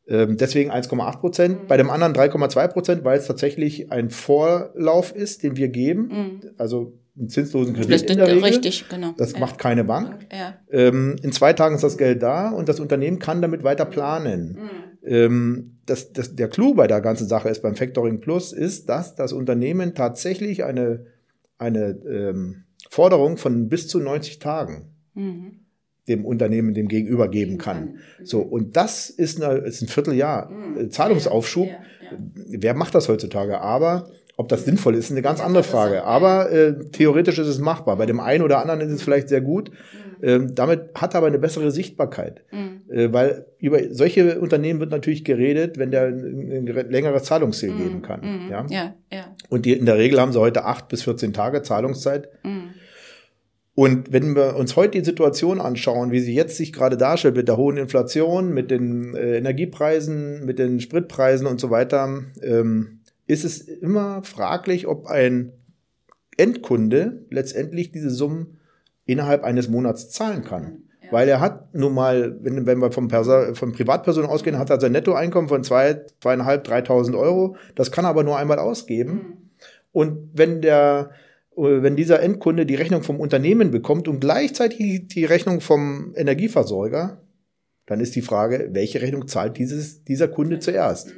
Ähm, 0.08 0.38
deswegen 0.38 0.72
1,8 0.72 1.20
Prozent. 1.20 1.68
Bei 1.68 1.78
dem 1.78 1.90
anderen 1.90 2.14
3,2 2.14 2.68
Prozent, 2.68 3.04
weil 3.04 3.18
es 3.18 3.28
tatsächlich 3.28 3.92
ein 3.92 4.10
Vorlauf 4.10 5.16
ist, 5.16 5.44
den 5.44 5.58
wir 5.58 5.70
geben. 5.70 6.42
Also 6.58 6.94
einen 7.18 7.30
zinslosen 7.30 7.74
Kredit 7.76 8.10
in 8.10 8.18
der 8.18 8.28
Regel. 8.28 8.44
Richtig, 8.44 8.90
genau. 8.90 9.14
Das 9.18 9.34
ja. 9.34 9.40
macht 9.40 9.58
keine 9.58 9.84
Bank. 9.84 10.28
Ja. 10.32 10.56
Ähm, 10.70 11.16
in 11.22 11.32
zwei 11.32 11.54
Tagen 11.54 11.76
ist 11.76 11.84
das 11.84 11.98
Geld 11.98 12.22
da 12.22 12.50
und 12.50 12.70
das 12.70 12.80
Unternehmen 12.80 13.20
kann 13.20 13.42
damit 13.42 13.64
weiter 13.64 13.86
planen. 13.86 14.60
Mhm. 14.60 15.08
Ähm, 15.08 15.78
das, 15.86 16.12
das, 16.14 16.36
der 16.36 16.50
Clou 16.50 16.74
bei 16.74 16.88
der 16.88 17.02
ganzen 17.02 17.28
Sache 17.28 17.50
ist 17.50 17.62
beim 17.62 17.76
Factoring 17.76 18.20
Plus 18.20 18.52
ist, 18.52 18.90
dass 18.90 19.16
das 19.16 19.34
Unternehmen 19.34 19.96
tatsächlich 19.96 20.64
eine, 20.64 21.06
eine 21.58 21.98
ähm, 22.08 22.66
Forderung 22.90 23.38
von 23.38 23.70
bis 23.70 23.88
zu 23.88 24.00
90 24.00 24.40
Tagen 24.40 24.96
Mhm. 25.16 25.64
Dem 26.08 26.26
Unternehmen 26.26 26.74
dem 26.74 26.88
Gegenüber 26.88 27.28
geben 27.28 27.58
kann. 27.58 28.00
So, 28.24 28.42
und 28.42 28.76
das 28.76 29.10
ist, 29.10 29.42
eine, 29.42 29.60
ist 29.60 29.82
ein 29.82 29.88
Vierteljahr 29.88 30.52
äh, 30.78 30.90
Zahlungsaufschub. 30.90 31.66
Mhm. 31.66 31.72
Ja, 31.72 32.12
ja. 32.12 32.18
Wer 32.62 32.74
macht 32.76 32.94
das 32.94 33.10
heutzutage? 33.10 33.60
Aber 33.62 34.10
ob 34.38 34.50
das 34.50 34.66
sinnvoll 34.66 34.96
ist, 34.96 35.06
ist 35.06 35.12
eine 35.12 35.22
ganz 35.22 35.40
andere 35.42 35.64
Frage. 35.64 36.04
Aber 36.04 36.52
äh, 36.52 36.90
theoretisch 36.92 37.40
ist 37.40 37.48
es 37.48 37.60
machbar. 37.60 37.98
Bei 37.98 38.06
dem 38.06 38.20
einen 38.20 38.44
oder 38.44 38.60
anderen 38.60 38.82
ist 38.82 38.92
es 38.92 39.02
vielleicht 39.02 39.30
sehr 39.30 39.42
gut. 39.42 39.72
Ähm, 40.22 40.56
damit 40.56 40.92
hat 40.96 41.14
er 41.14 41.20
aber 41.20 41.28
eine 41.28 41.40
bessere 41.40 41.72
Sichtbarkeit. 41.72 42.42
Mhm. 42.52 42.82
Äh, 42.90 43.14
weil 43.14 43.46
über 43.60 43.80
solche 43.92 44.40
Unternehmen 44.40 44.80
wird 44.80 44.92
natürlich 44.92 45.24
geredet, 45.24 45.78
wenn 45.78 45.92
der 45.92 46.08
ein, 46.08 46.52
ein 46.52 46.66
längeres 46.66 47.24
Zahlungsziel 47.24 47.76
geben 47.76 48.02
kann. 48.02 48.22
Mhm. 48.22 48.52
Ja? 48.52 48.66
Ja, 48.70 48.94
ja. 49.12 49.36
Und 49.50 49.66
die, 49.66 49.74
in 49.74 49.86
der 49.86 49.98
Regel 49.98 50.20
haben 50.20 50.32
sie 50.32 50.40
heute 50.40 50.66
acht 50.66 50.88
bis 50.90 51.04
14 51.04 51.34
Tage 51.34 51.62
Zahlungszeit. 51.62 52.30
Mhm. 53.75 53.84
Und 53.84 54.13
wenn 54.13 54.36
wir 54.36 54.55
uns 54.55 54.75
heute 54.75 55.00
die 55.00 55.05
Situation 55.05 55.60
anschauen, 55.60 56.12
wie 56.12 56.20
sie 56.20 56.34
jetzt 56.34 56.58
sich 56.58 56.74
gerade 56.74 56.98
darstellt 56.98 57.36
mit 57.36 57.48
der 57.48 57.58
hohen 57.58 57.77
Inflation, 57.77 58.53
mit 58.53 58.72
den 58.72 59.15
äh, 59.15 59.38
Energiepreisen, 59.38 60.46
mit 60.46 60.60
den 60.60 60.79
Spritpreisen 60.79 61.48
und 61.48 61.60
so 61.60 61.70
weiter, 61.70 62.24
ähm, 62.41 63.00
ist 63.27 63.44
es 63.44 63.60
immer 63.62 64.24
fraglich, 64.24 64.88
ob 64.88 65.08
ein 65.08 65.51
Endkunde 66.38 67.25
letztendlich 67.29 67.91
diese 67.91 68.10
Summen 68.10 68.58
innerhalb 69.05 69.44
eines 69.44 69.70
Monats 69.70 70.10
zahlen 70.10 70.44
kann. 70.44 70.84
Weil 71.12 71.29
er 71.29 71.39
hat 71.39 71.74
nun 71.75 71.94
mal, 71.94 72.38
wenn, 72.41 72.65
wenn 72.65 72.79
wir 72.79 72.91
vom, 72.91 73.10
von 73.10 73.72
Privatpersonen 73.74 74.29
ausgehen, 74.29 74.58
hat 74.58 74.70
er 74.70 74.79
sein 74.79 74.91
Nettoeinkommen 74.91 75.50
von 75.50 75.63
zwei, 75.63 76.01
zweieinhalb, 76.20 76.63
dreitausend 76.63 77.15
Euro. 77.15 77.55
Das 77.75 77.91
kann 77.91 78.05
er 78.05 78.10
aber 78.10 78.24
nur 78.24 78.38
einmal 78.38 78.60
ausgeben. 78.60 79.51
Und 79.91 80.29
wenn 80.34 80.62
der, 80.62 81.12
wenn 81.56 81.96
dieser 81.96 82.22
Endkunde 82.22 82.66
die 82.66 82.76
Rechnung 82.76 83.04
vom 83.04 83.20
Unternehmen 83.20 83.72
bekommt 83.72 84.08
und 84.08 84.20
gleichzeitig 84.20 85.08
die 85.08 85.26
Rechnung 85.26 85.62
vom 85.62 86.14
Energieversorger, 86.16 87.22
dann 87.86 88.00
ist 88.00 88.16
die 88.16 88.22
Frage, 88.22 88.70
welche 88.72 89.02
Rechnung 89.02 89.28
zahlt 89.28 89.58
dieses, 89.58 90.04
dieser 90.04 90.28
Kunde 90.28 90.60
zuerst? 90.60 91.14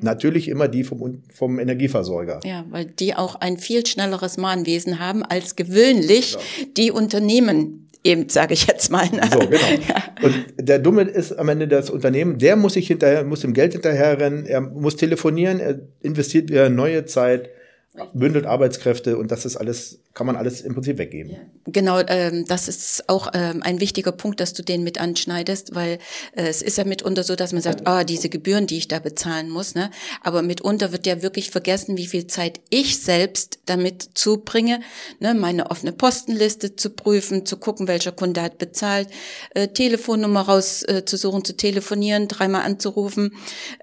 Natürlich 0.00 0.48
immer 0.48 0.68
die 0.68 0.84
vom, 0.84 1.22
vom 1.32 1.58
Energieversorger. 1.58 2.40
Ja, 2.44 2.64
weil 2.70 2.86
die 2.86 3.14
auch 3.14 3.36
ein 3.36 3.56
viel 3.56 3.86
schnelleres 3.86 4.36
Mahnwesen 4.36 4.98
haben 4.98 5.22
als 5.22 5.56
gewöhnlich 5.56 6.36
die 6.76 6.90
Unternehmen 6.90 7.88
eben, 8.04 8.28
sage 8.28 8.54
ich 8.54 8.66
jetzt 8.66 8.90
mal. 8.90 9.08
Ne? 9.08 9.22
So, 9.32 9.38
genau. 9.38 9.58
Und 10.22 10.44
der 10.58 10.78
Dumme 10.78 11.02
ist 11.02 11.32
am 11.38 11.48
Ende 11.48 11.68
das 11.68 11.90
Unternehmen, 11.90 12.38
der 12.38 12.56
muss 12.56 12.74
sich 12.74 12.88
hinterher, 12.88 13.24
muss 13.24 13.40
dem 13.40 13.54
Geld 13.54 13.72
hinterherrennen, 13.72 14.46
er 14.46 14.60
muss 14.60 14.96
telefonieren, 14.96 15.60
er 15.60 15.80
investiert 16.00 16.50
wieder 16.50 16.68
neue 16.68 17.04
Zeit, 17.06 17.48
bündelt 18.14 18.46
Arbeitskräfte 18.46 19.18
und 19.18 19.30
das 19.30 19.44
ist 19.44 19.56
alles, 19.56 20.00
kann 20.14 20.26
man 20.26 20.36
alles 20.36 20.62
im 20.62 20.72
Prinzip 20.72 20.96
weggeben. 20.96 21.36
Genau, 21.66 22.00
ähm, 22.00 22.46
das 22.46 22.66
ist 22.68 23.08
auch 23.08 23.30
ähm, 23.34 23.62
ein 23.62 23.80
wichtiger 23.80 24.12
Punkt, 24.12 24.40
dass 24.40 24.54
du 24.54 24.62
den 24.62 24.82
mit 24.82 24.98
anschneidest, 24.98 25.74
weil 25.74 25.98
äh, 26.34 26.46
es 26.46 26.62
ist 26.62 26.78
ja 26.78 26.84
mitunter 26.84 27.22
so, 27.22 27.36
dass 27.36 27.52
man 27.52 27.60
sagt, 27.60 27.86
ah, 27.86 28.04
diese 28.04 28.30
Gebühren, 28.30 28.66
die 28.66 28.78
ich 28.78 28.88
da 28.88 28.98
bezahlen 28.98 29.50
muss, 29.50 29.74
ne? 29.74 29.90
Aber 30.22 30.40
mitunter 30.40 30.92
wird 30.92 31.06
ja 31.06 31.20
wirklich 31.22 31.50
vergessen, 31.50 31.98
wie 31.98 32.06
viel 32.06 32.26
Zeit 32.26 32.60
ich 32.70 32.98
selbst 32.98 33.60
damit 33.66 34.10
zubringe, 34.14 34.80
ne? 35.20 35.34
meine 35.34 35.70
offene 35.70 35.92
Postenliste 35.92 36.76
zu 36.76 36.90
prüfen, 36.90 37.44
zu 37.44 37.58
gucken, 37.58 37.88
welcher 37.88 38.12
Kunde 38.12 38.40
hat 38.40 38.58
bezahlt, 38.58 39.08
äh, 39.54 39.68
Telefonnummer 39.68 40.42
rauszusuchen, 40.42 41.40
äh, 41.40 41.44
zu 41.44 41.56
telefonieren, 41.56 42.28
dreimal 42.28 42.62
anzurufen, 42.62 43.34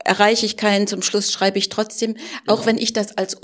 erreiche 0.03 0.45
ich 0.45 0.57
keinen, 0.57 0.87
zum 0.87 1.03
Schluss 1.03 1.31
schreibe 1.31 1.59
ich 1.59 1.69
trotzdem, 1.69 2.15
auch 2.47 2.65
wenn 2.65 2.77
ich 2.77 2.93
das 2.93 3.17
als 3.17 3.35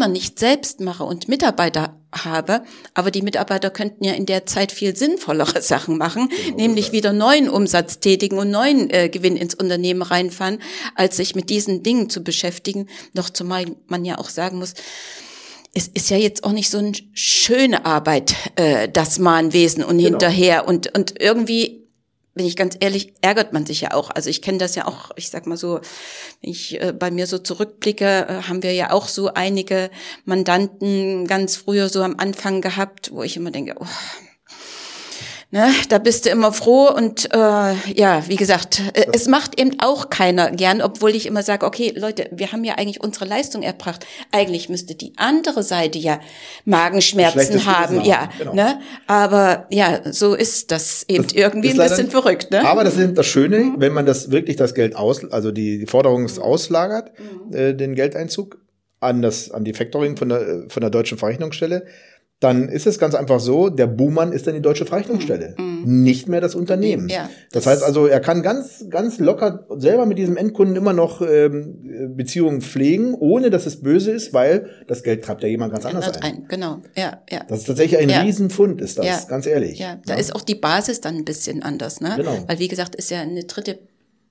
Unternehmer 0.00 0.08
nicht 0.08 0.38
selbst 0.38 0.80
mache 0.80 1.04
und 1.04 1.28
Mitarbeiter 1.28 1.94
habe, 2.12 2.62
aber 2.94 3.10
die 3.10 3.22
Mitarbeiter 3.22 3.70
könnten 3.70 4.02
ja 4.04 4.12
in 4.12 4.26
der 4.26 4.46
Zeit 4.46 4.72
viel 4.72 4.96
sinnvollere 4.96 5.60
Sachen 5.62 5.98
machen, 5.98 6.28
genau, 6.28 6.56
nämlich 6.56 6.92
wieder 6.92 7.12
neuen 7.12 7.48
Umsatz 7.48 8.00
tätigen 8.00 8.38
und 8.38 8.50
neuen 8.50 8.90
äh, 8.90 9.08
Gewinn 9.08 9.36
ins 9.36 9.54
Unternehmen 9.54 10.02
reinfahren, 10.02 10.58
als 10.94 11.16
sich 11.16 11.34
mit 11.34 11.50
diesen 11.50 11.82
Dingen 11.82 12.08
zu 12.08 12.24
beschäftigen. 12.24 12.88
Noch 13.12 13.30
zumal 13.30 13.66
man 13.88 14.04
ja 14.04 14.18
auch 14.18 14.30
sagen 14.30 14.58
muss, 14.58 14.74
es 15.72 15.86
ist 15.86 16.10
ja 16.10 16.16
jetzt 16.16 16.42
auch 16.42 16.52
nicht 16.52 16.70
so 16.70 16.78
eine 16.78 16.92
schöne 17.12 17.84
Arbeit, 17.84 18.34
äh, 18.56 18.88
das 18.88 19.18
Mahnwesen 19.18 19.84
und 19.84 19.98
genau. 19.98 20.10
hinterher 20.10 20.66
und, 20.66 20.96
und 20.96 21.20
irgendwie 21.20 21.79
bin 22.40 22.46
ich 22.46 22.56
ganz 22.56 22.74
ehrlich, 22.80 23.12
ärgert 23.20 23.52
man 23.52 23.66
sich 23.66 23.82
ja 23.82 23.92
auch. 23.92 24.08
Also 24.08 24.30
ich 24.30 24.40
kenne 24.40 24.56
das 24.56 24.74
ja 24.74 24.86
auch, 24.86 25.10
ich 25.16 25.28
sag 25.28 25.46
mal 25.46 25.58
so, 25.58 25.74
wenn 26.40 26.50
ich 26.50 26.80
äh, 26.80 26.94
bei 26.98 27.10
mir 27.10 27.26
so 27.26 27.36
zurückblicke, 27.36 28.06
äh, 28.06 28.48
haben 28.48 28.62
wir 28.62 28.72
ja 28.72 28.92
auch 28.92 29.08
so 29.08 29.34
einige 29.34 29.90
Mandanten 30.24 31.26
ganz 31.26 31.56
früher 31.56 31.90
so 31.90 32.02
am 32.02 32.14
Anfang 32.16 32.62
gehabt, 32.62 33.10
wo 33.12 33.22
ich 33.22 33.36
immer 33.36 33.50
denke, 33.50 33.74
oh, 33.78 33.84
Ne, 35.52 35.72
da 35.88 35.98
bist 35.98 36.26
du 36.26 36.30
immer 36.30 36.52
froh 36.52 36.88
und 36.96 37.28
äh, 37.34 37.36
ja, 37.36 38.22
wie 38.28 38.36
gesagt, 38.36 38.80
äh, 38.94 39.06
es 39.12 39.26
macht 39.26 39.58
eben 39.58 39.80
auch 39.80 40.08
keiner 40.08 40.52
gern, 40.52 40.80
obwohl 40.80 41.10
ich 41.10 41.26
immer 41.26 41.42
sage, 41.42 41.66
okay, 41.66 41.92
Leute, 41.96 42.28
wir 42.30 42.52
haben 42.52 42.62
ja 42.62 42.74
eigentlich 42.74 43.02
unsere 43.02 43.24
Leistung 43.24 43.62
erbracht. 43.62 44.06
Eigentlich 44.30 44.68
müsste 44.68 44.94
die 44.94 45.12
andere 45.16 45.64
Seite 45.64 45.98
ja 45.98 46.20
Magenschmerzen 46.66 47.66
haben, 47.66 48.02
ja, 48.02 48.28
genau. 48.38 48.54
ne? 48.54 48.78
Aber 49.08 49.66
ja, 49.70 50.12
so 50.12 50.34
ist 50.34 50.70
das 50.70 51.04
eben 51.08 51.24
das 51.24 51.32
irgendwie 51.32 51.70
ein 51.70 51.76
bisschen 51.78 52.10
verrückt, 52.12 52.52
ne? 52.52 52.64
Aber 52.64 52.84
das 52.84 52.96
ist 52.96 53.18
das 53.18 53.26
Schöne, 53.26 53.74
wenn 53.76 53.92
man 53.92 54.06
das 54.06 54.30
wirklich 54.30 54.54
das 54.54 54.72
Geld 54.74 54.94
aus, 54.94 55.32
also 55.32 55.50
die, 55.50 55.80
die 55.80 55.86
Forderung 55.86 56.30
auslagert, 56.38 57.10
mhm. 57.18 57.56
äh, 57.56 57.74
den 57.74 57.96
Geldeinzug 57.96 58.58
an 59.00 59.20
das 59.20 59.50
an 59.50 59.64
die 59.64 59.72
Factoring 59.72 60.16
von 60.16 60.28
der 60.28 60.66
von 60.68 60.80
der 60.80 60.90
deutschen 60.90 61.18
Verrechnungsstelle 61.18 61.86
dann 62.40 62.70
ist 62.70 62.86
es 62.86 62.98
ganz 62.98 63.14
einfach 63.14 63.38
so, 63.38 63.68
der 63.68 63.86
Buhmann 63.86 64.32
ist 64.32 64.46
dann 64.46 64.54
die 64.54 64.62
deutsche 64.62 64.86
Verrechnungsstelle, 64.86 65.54
mm. 65.58 66.02
nicht 66.02 66.26
mehr 66.26 66.40
das 66.40 66.54
Unternehmen. 66.54 67.10
Ja, 67.10 67.28
das, 67.52 67.64
das 67.64 67.66
heißt 67.66 67.82
also, 67.82 68.06
er 68.06 68.20
kann 68.20 68.42
ganz, 68.42 68.86
ganz 68.88 69.18
locker 69.18 69.66
selber 69.76 70.06
mit 70.06 70.16
diesem 70.16 70.38
Endkunden 70.38 70.74
immer 70.74 70.94
noch 70.94 71.20
ähm, 71.20 72.16
Beziehungen 72.16 72.62
pflegen, 72.62 73.14
ohne 73.14 73.50
dass 73.50 73.66
es 73.66 73.82
böse 73.82 74.10
ist, 74.12 74.32
weil 74.32 74.70
das 74.88 75.02
Geld 75.02 75.22
treibt 75.22 75.42
ja 75.42 75.50
jemand 75.50 75.74
ganz 75.74 75.84
anders 75.84 76.16
ein. 76.16 76.22
ein. 76.22 76.46
Genau, 76.48 76.78
ja, 76.96 77.22
ja. 77.30 77.44
Das 77.46 77.60
ist 77.60 77.66
tatsächlich 77.66 78.00
ein 78.00 78.08
ja. 78.08 78.22
Riesenfund, 78.22 78.80
ist 78.80 78.98
das, 78.98 79.04
ja. 79.04 79.20
ganz 79.28 79.46
ehrlich. 79.46 79.78
Ja, 79.78 80.00
da 80.06 80.14
ist 80.14 80.34
auch 80.34 80.42
die 80.42 80.54
Basis 80.54 81.02
dann 81.02 81.16
ein 81.16 81.26
bisschen 81.26 81.62
anders, 81.62 82.00
ne? 82.00 82.14
Genau. 82.16 82.38
Weil 82.46 82.58
wie 82.58 82.68
gesagt, 82.68 82.94
ist 82.94 83.10
ja 83.10 83.20
eine 83.20 83.44
dritte 83.44 83.80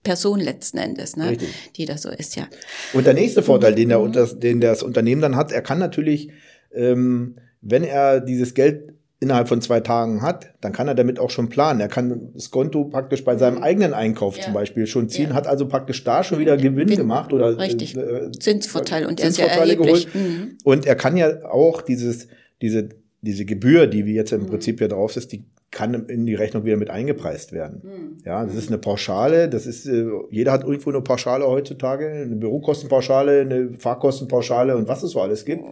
Person 0.02 0.40
letzten 0.40 0.80
Endes, 0.80 1.16
ne? 1.16 1.30
Richtig. 1.30 1.50
die 1.76 1.86
da 1.86 1.96
so 1.96 2.10
ist, 2.10 2.36
ja. 2.36 2.48
Und 2.94 3.06
der 3.06 3.14
nächste 3.14 3.44
Vorteil, 3.44 3.76
den, 3.76 3.90
der, 3.90 4.00
mhm. 4.00 4.40
den 4.40 4.62
das 4.62 4.82
Unternehmen 4.82 5.22
dann 5.22 5.36
hat, 5.36 5.52
er 5.52 5.62
kann 5.62 5.78
natürlich 5.78 6.32
ähm, 6.74 7.36
wenn 7.62 7.84
er 7.84 8.20
dieses 8.20 8.54
Geld 8.54 8.94
innerhalb 9.20 9.50
von 9.50 9.62
zwei 9.62 9.82
Tagen 9.82 10.22
hat, 10.22 10.54
dann 10.62 10.72
kann 10.72 10.88
er 10.88 10.96
damit 10.96 11.20
auch 11.20 11.30
schon 11.30 11.50
planen. 11.50 11.82
Er 11.82 11.90
kann 11.90 12.32
das 12.34 12.52
Konto 12.52 12.86
praktisch 12.86 13.26
bei 13.26 13.36
seinem 13.38 13.58
mhm. 13.58 13.64
eigenen 13.64 13.94
Einkauf 13.94 14.38
ja. 14.38 14.44
zum 14.44 14.54
Beispiel 14.54 14.88
schon 14.88 15.10
ziehen, 15.10 15.32
ja. 15.32 15.36
hat 15.36 15.46
also 15.46 15.68
praktisch 15.68 16.04
da 16.06 16.24
schon 16.24 16.40
wieder 16.40 16.56
Gewinn 16.56 16.88
Bin, 16.88 16.98
gemacht 16.98 17.34
oder 17.34 17.58
richtig. 17.58 17.98
Äh, 17.98 18.32
Zinsvorteil 18.32 19.06
und 19.06 19.20
Zinsvorteile 19.20 19.74
er 19.74 19.80
ist 19.80 20.06
ja 20.06 20.06
geholt. 20.06 20.16
Mhm. 20.16 20.58
Und 20.64 20.86
er 20.86 20.96
kann 20.96 21.18
ja 21.18 21.46
auch 21.46 21.82
dieses 21.82 22.28
diese 22.62 22.90
diese 23.22 23.44
Gebühr, 23.44 23.88
die 23.88 24.06
wir 24.06 24.14
jetzt 24.14 24.32
im 24.32 24.44
mhm. 24.44 24.48
Prinzip 24.48 24.80
hier 24.80 24.88
drauf 24.88 25.18
ist, 25.18 25.34
die 25.34 25.44
kann 25.72 25.94
in 26.08 26.26
die 26.26 26.36
Rechnung 26.36 26.64
wieder 26.66 26.78
mit 26.78 26.90
eingepreist 26.90 27.52
werden. 27.52 27.82
Mhm. 27.84 28.18
Ja, 28.26 28.46
das 28.46 28.56
ist 28.56 28.70
eine 28.70 28.78
Pauschale, 28.78 29.50
das 29.50 29.66
ist, 29.66 29.86
äh, 29.86 30.06
jeder 30.32 30.52
hat 30.52 30.64
irgendwo 30.64 30.90
eine 30.90 31.02
Pauschale 31.02 31.46
heutzutage, 31.46 32.10
eine 32.10 32.36
Bürokostenpauschale, 32.38 33.42
eine 33.42 33.74
Fahrkostenpauschale 33.78 34.76
und 34.78 34.88
was 34.88 35.04
es 35.04 35.12
so 35.12 35.22
alles 35.22 35.46
gibt. 35.46 35.64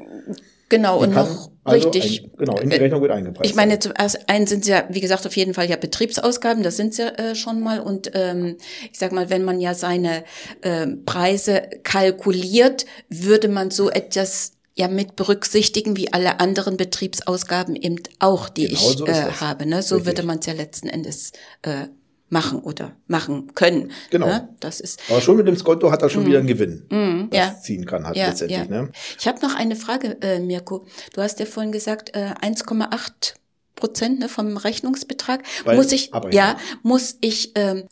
Genau, 0.70 1.00
und 1.00 1.14
noch 1.14 1.50
also 1.64 1.90
richtig. 1.90 2.24
Ein, 2.24 2.32
genau, 2.38 2.58
in 2.60 2.70
die 2.70 2.76
Rechnung 2.78 3.02
wird 3.02 3.12
eingepreist. 3.12 3.50
Ich 3.50 3.56
meine, 3.56 3.80
zum 3.80 3.94
einen 4.28 4.48
sind 4.48 4.62
es 4.62 4.68
ja, 4.68 4.86
wie 4.90 5.02
gesagt, 5.02 5.26
auf 5.26 5.36
jeden 5.36 5.54
Fall 5.54 5.70
ja 5.70 5.76
Betriebsausgaben, 5.76 6.64
das 6.64 6.78
sind 6.78 6.98
ja 6.98 7.10
äh, 7.10 7.36
schon 7.36 7.62
mal. 7.62 7.80
Und 7.80 8.12
ähm, 8.14 8.58
ich 8.92 8.98
sag 9.00 9.12
mal, 9.12 9.30
wenn 9.30 9.44
man 9.44 9.60
ja 9.60 9.74
seine 9.74 10.24
äh, 10.62 10.88
Preise 11.06 11.64
kalkuliert, 11.84 12.86
würde 13.10 13.48
man 13.48 13.72
so 13.72 13.90
etwas 13.90 14.54
ja 14.76 14.88
mit 14.88 15.16
berücksichtigen, 15.16 15.98
wie 15.98 16.14
alle 16.14 16.40
anderen 16.40 16.78
Betriebsausgaben 16.78 17.76
eben 17.76 17.98
auch, 18.20 18.48
die 18.48 18.68
genau 18.68 18.92
ich 18.92 18.98
so 18.98 19.08
äh, 19.08 19.32
habe. 19.40 19.66
Ne? 19.66 19.82
So 19.82 19.96
Richtig. 19.96 20.14
würde 20.14 20.28
man 20.28 20.40
es 20.40 20.46
ja 20.46 20.54
letzten 20.54 20.88
Endes 20.88 21.32
äh, 21.64 21.88
machen 22.30 22.60
oder 22.60 22.92
machen 23.08 23.54
können. 23.56 23.92
Genau. 24.10 24.28
Ne? 24.28 24.50
Das 24.60 24.80
ist. 24.80 25.00
Aber 25.10 25.22
schon 25.22 25.38
mit 25.38 25.48
dem 25.48 25.56
Skonto 25.56 25.92
hat 25.92 26.02
er 26.02 26.10
schon 26.10 26.26
wieder 26.26 26.40
einen 26.40 26.48
Gewinn, 26.48 26.86
Mm, 26.90 27.30
das 27.30 27.38
ja. 27.40 27.56
ziehen 27.62 27.86
kann, 27.86 28.06
hat 28.06 28.16
Ja, 28.18 28.28
letztendlich. 28.28 28.60
ja. 28.60 28.66
Ne? 28.66 28.90
Ich 29.20 29.28
habe 29.28 29.40
noch 29.42 29.56
eine 29.56 29.76
Frage, 29.76 30.18
äh, 30.22 30.40
Mirko. 30.40 30.86
Du 31.14 31.22
hast 31.22 31.40
ja 31.40 31.46
vorhin 31.46 31.72
gesagt, 31.72 32.16
äh, 32.16 32.34
1,8 32.42 33.36
Prozent 33.76 34.20
ne, 34.20 34.28
vom 34.30 34.58
Rechnungsbetrag. 34.58 35.44
Bei 35.64 35.76
muss 35.76 35.92
ich, 35.92 36.14
Abrechnung. 36.14 36.38
ja, 36.38 36.58
muss 36.84 37.18
ich 37.22 37.52
ähm, 37.56 37.84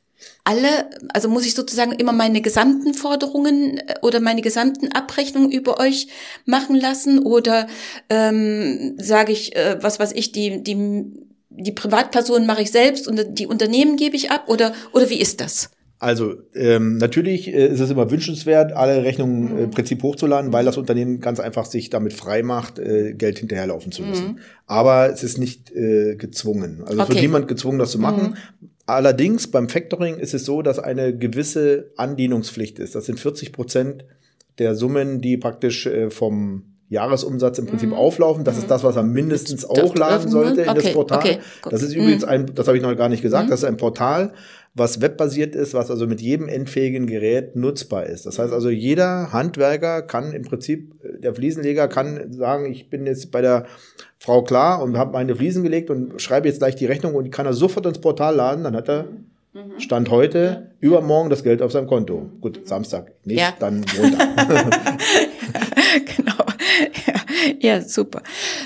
alle, 0.43 0.89
also 1.13 1.29
muss 1.29 1.45
ich 1.45 1.53
sozusagen 1.53 1.91
immer 1.91 2.11
meine 2.11 2.41
gesamten 2.41 2.93
Forderungen 2.95 3.77
äh, 3.77 3.95
oder 4.01 4.19
meine 4.19 4.41
gesamten 4.41 4.91
Abrechnungen 4.91 5.51
über 5.51 5.79
euch 5.79 6.07
machen 6.45 6.75
lassen 6.79 7.19
oder 7.19 7.67
ähm, 8.09 8.95
sage 8.99 9.31
ich, 9.31 9.55
äh, 9.55 9.77
was 9.81 9.99
weiß 9.99 10.11
ich, 10.13 10.31
die 10.31 10.63
die 10.63 10.75
die 11.57 11.71
Privatpersonen 11.71 12.45
mache 12.47 12.61
ich 12.61 12.71
selbst 12.71 13.07
und 13.07 13.19
die 13.39 13.47
Unternehmen 13.47 13.97
gebe 13.97 14.15
ich 14.15 14.31
ab 14.31 14.45
oder 14.47 14.73
oder 14.93 15.09
wie 15.09 15.19
ist 15.19 15.41
das? 15.41 15.71
Also 15.97 16.33
ähm, 16.53 16.97
natürlich 16.97 17.47
äh, 17.47 17.67
ist 17.67 17.79
es 17.79 17.89
immer 17.89 18.11
wünschenswert, 18.11 18.73
alle 18.73 19.03
Rechnungen 19.03 19.53
Mhm. 19.53 19.57
äh, 19.57 19.63
im 19.63 19.71
Prinzip 19.71 20.03
hochzuladen, 20.03 20.51
weil 20.51 20.65
das 20.65 20.77
Unternehmen 20.77 21.21
ganz 21.21 21.39
einfach 21.39 21.65
sich 21.65 21.89
damit 21.89 22.13
frei 22.13 22.43
macht, 22.43 22.79
äh, 22.79 23.13
Geld 23.13 23.39
hinterherlaufen 23.39 23.91
zu 23.93 24.03
müssen. 24.03 24.39
Aber 24.67 25.09
es 25.09 25.23
ist 25.23 25.37
nicht 25.37 25.71
äh, 25.71 26.15
gezwungen. 26.17 26.81
Also 26.85 26.93
es 26.93 26.97
wird 26.97 26.97
Mhm. 26.97 27.01
Okay. 27.03 27.13
Mhm. 27.15 27.21
niemand 27.21 27.47
gezwungen, 27.47 27.79
das 27.79 27.91
zu 27.91 27.99
machen. 27.99 28.35
Allerdings 28.85 29.47
beim 29.49 29.69
Factoring 29.69 30.17
ist 30.17 30.33
es 30.33 30.45
so, 30.45 30.61
dass 30.61 30.79
eine 30.79 31.17
gewisse 31.17 31.91
Andienungspflicht 31.95 32.77
ist. 32.77 32.93
Das 32.93 33.05
sind 33.05 33.19
40 33.19 33.51
Prozent 33.53 34.05
der 34.59 34.75
Summen, 34.75 35.21
die 35.21 35.37
praktisch 35.37 35.85
äh, 35.87 36.09
vom 36.11 36.74
Jahresumsatz 36.89 37.57
im 37.59 37.65
Prinzip 37.65 37.91
auflaufen. 37.93 38.43
Das 38.43 38.57
ist 38.57 38.69
das, 38.69 38.83
was 38.83 38.95
er 38.95 39.03
mindestens 39.03 39.63
Mhm. 39.63 39.69
Hochladen 39.81 40.17
dürfen 40.17 40.31
sollte 40.31 40.61
in 40.61 40.67
das 40.67 40.77
Okay, 40.85 40.93
Portal. 40.93 41.17
okay. 41.19 41.39
Das 41.69 41.81
ist 41.81 41.93
übrigens 41.95 42.23
Mhm. 42.23 42.29
ein, 42.29 42.45
das 42.55 42.67
habe 42.67 42.77
ich 42.77 42.83
noch 42.83 42.95
gar 42.95 43.09
nicht 43.09 43.21
gesagt, 43.23 43.49
das 43.49 43.59
ist 43.61 43.65
ein 43.65 43.77
Portal, 43.77 44.33
was 44.75 45.01
webbasiert 45.01 45.55
ist, 45.55 45.73
was 45.73 45.89
also 45.89 46.05
mit 46.05 46.19
jedem 46.21 46.47
endfähigen 46.49 47.07
Gerät 47.07 47.55
nutzbar 47.55 48.05
ist. 48.05 48.25
Das 48.25 48.37
heißt 48.39 48.51
also, 48.53 48.69
jeder 48.69 49.31
Handwerker 49.31 50.01
kann 50.01 50.33
im 50.33 50.43
Prinzip, 50.43 50.91
der 51.21 51.33
Fliesenleger 51.33 51.87
kann 51.87 52.33
sagen, 52.33 52.65
ich 52.71 52.89
bin 52.89 53.05
jetzt 53.07 53.31
bei 53.31 53.41
der 53.41 53.65
Frau 54.19 54.43
klar 54.43 54.83
und 54.83 54.97
habe 54.97 55.13
meine 55.13 55.35
Fliesen 55.35 55.63
gelegt 55.63 55.89
und 55.89 56.21
schreibe 56.21 56.47
jetzt 56.47 56.59
gleich 56.59 56.75
die 56.75 56.85
Rechnung 56.85 57.15
und 57.15 57.31
kann 57.31 57.45
er 57.45 57.53
sofort 57.53 57.85
ins 57.85 57.99
Portal 57.99 58.35
laden, 58.35 58.63
dann 58.63 58.75
hat 58.75 58.89
er 58.89 59.05
Mhm. 59.53 59.79
Stand 59.79 60.09
heute, 60.11 60.71
übermorgen 60.81 61.29
das 61.29 61.41
Geld 61.41 61.61
auf 61.61 61.71
seinem 61.71 61.87
Konto. 61.87 62.29
Gut, 62.41 62.67
Samstag 62.67 63.13
nicht, 63.23 63.39
Ja. 63.39 63.53
dann 63.57 63.85
Montag. 63.97 64.27
genau. 66.17 66.33
Ja, 67.59 67.81
super. 67.81 68.23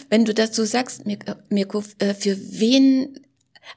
Wenn 0.09 0.25
du 0.25 0.33
so 0.55 0.65
sagst, 0.65 1.05
Mir- 1.05 1.19
Mirko, 1.49 1.83
äh, 1.99 2.13
für 2.13 2.37
wen, 2.59 3.19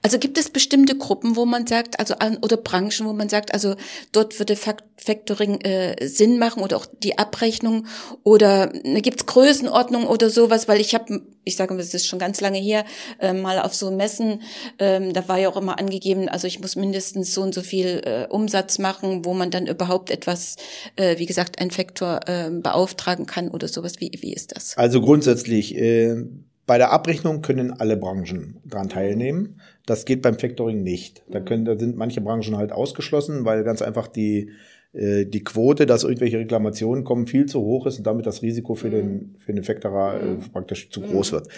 also 0.01 0.19
gibt 0.19 0.39
es 0.39 0.51
bestimmte 0.51 0.97
Gruppen, 0.97 1.37
wo 1.37 1.45
man 1.45 1.67
sagt, 1.67 2.01
also 2.01 2.15
oder 2.41 2.57
Branchen, 2.57 3.07
wo 3.07 3.13
man 3.13 3.29
sagt, 3.29 3.53
also 3.53 3.75
dort 4.13 4.39
würde 4.39 4.55
Fac- 4.55 4.83
Factoring 4.97 5.61
äh, 5.61 6.07
Sinn 6.07 6.39
machen 6.39 6.63
oder 6.63 6.77
auch 6.77 6.87
die 6.87 7.19
Abrechnung 7.19 7.87
oder 8.23 8.73
ne, 8.85 9.03
gibt 9.03 9.21
es 9.21 9.27
Größenordnung 9.27 10.07
oder 10.07 10.31
sowas, 10.31 10.69
weil 10.69 10.81
ich 10.81 10.95
habe, 10.95 11.23
ich 11.45 11.57
sage, 11.57 11.77
das 11.77 11.93
ist 11.93 12.07
schon 12.07 12.19
ganz 12.19 12.41
lange 12.41 12.59
her, 12.59 12.85
äh, 13.19 13.33
mal 13.33 13.59
auf 13.59 13.75
so 13.75 13.91
Messen, 13.91 14.43
ähm, 14.79 15.13
da 15.13 15.29
war 15.29 15.39
ja 15.39 15.49
auch 15.49 15.57
immer 15.57 15.79
angegeben, 15.79 16.29
also 16.29 16.47
ich 16.47 16.61
muss 16.61 16.77
mindestens 16.77 17.35
so 17.35 17.43
und 17.43 17.55
so 17.55 17.63
viel 17.63 18.03
äh, 18.05 18.27
Umsatz 18.31 18.79
machen, 18.79 19.25
wo 19.25 19.35
man 19.35 19.51
dann 19.51 19.67
überhaupt 19.67 20.11
etwas, 20.11 20.57
äh, 20.97 21.19
wie 21.19 21.27
gesagt, 21.27 21.61
ein 21.61 21.71
Faktor 21.71 22.21
äh, 22.27 22.51
beauftragen 22.51 23.27
kann 23.27 23.49
oder 23.49 23.69
sowas. 23.69 23.95
Wie, 23.99 24.11
wie 24.21 24.33
ist 24.33 24.55
das? 24.55 24.77
Also 24.77 25.01
grundsätzlich, 25.01 25.77
äh, 25.77 26.25
bei 26.67 26.79
der 26.79 26.93
Abrechnung 26.93 27.43
können 27.43 27.73
alle 27.73 27.97
Branchen 27.97 28.61
dran 28.65 28.89
teilnehmen. 28.89 29.61
Das 29.85 30.05
geht 30.05 30.23
beim 30.23 30.39
Factoring 30.39 30.83
nicht. 30.83 31.23
Da, 31.29 31.41
können, 31.41 31.65
da 31.65 31.79
sind 31.79 31.97
manche 31.97 32.21
Branchen 32.21 32.57
halt 32.57 32.73
ausgeschlossen, 32.73 33.45
weil 33.45 33.65
ganz 33.65 33.83
einfach 33.83 34.07
die, 34.07 34.51
äh, 34.93 35.27
die 35.27 35.43
Quote, 35.43 35.87
dass 35.87 36.05
irgendwelche 36.05 36.39
Reklamationen 36.39 37.05
kommen, 37.05 37.27
viel 37.27 37.47
zu 37.47 37.61
hoch 37.61 37.87
ist 37.87 37.99
und 37.99 38.07
damit 38.07 38.27
das 38.27 38.43
Risiko 38.43 38.75
für 38.75 38.91
den, 38.91 39.35
für 39.39 39.53
den 39.53 39.65
Factorer 39.65 40.21
äh, 40.21 40.37
praktisch 40.53 40.91
zu 40.91 41.01
groß 41.01 41.33
wird. 41.33 41.49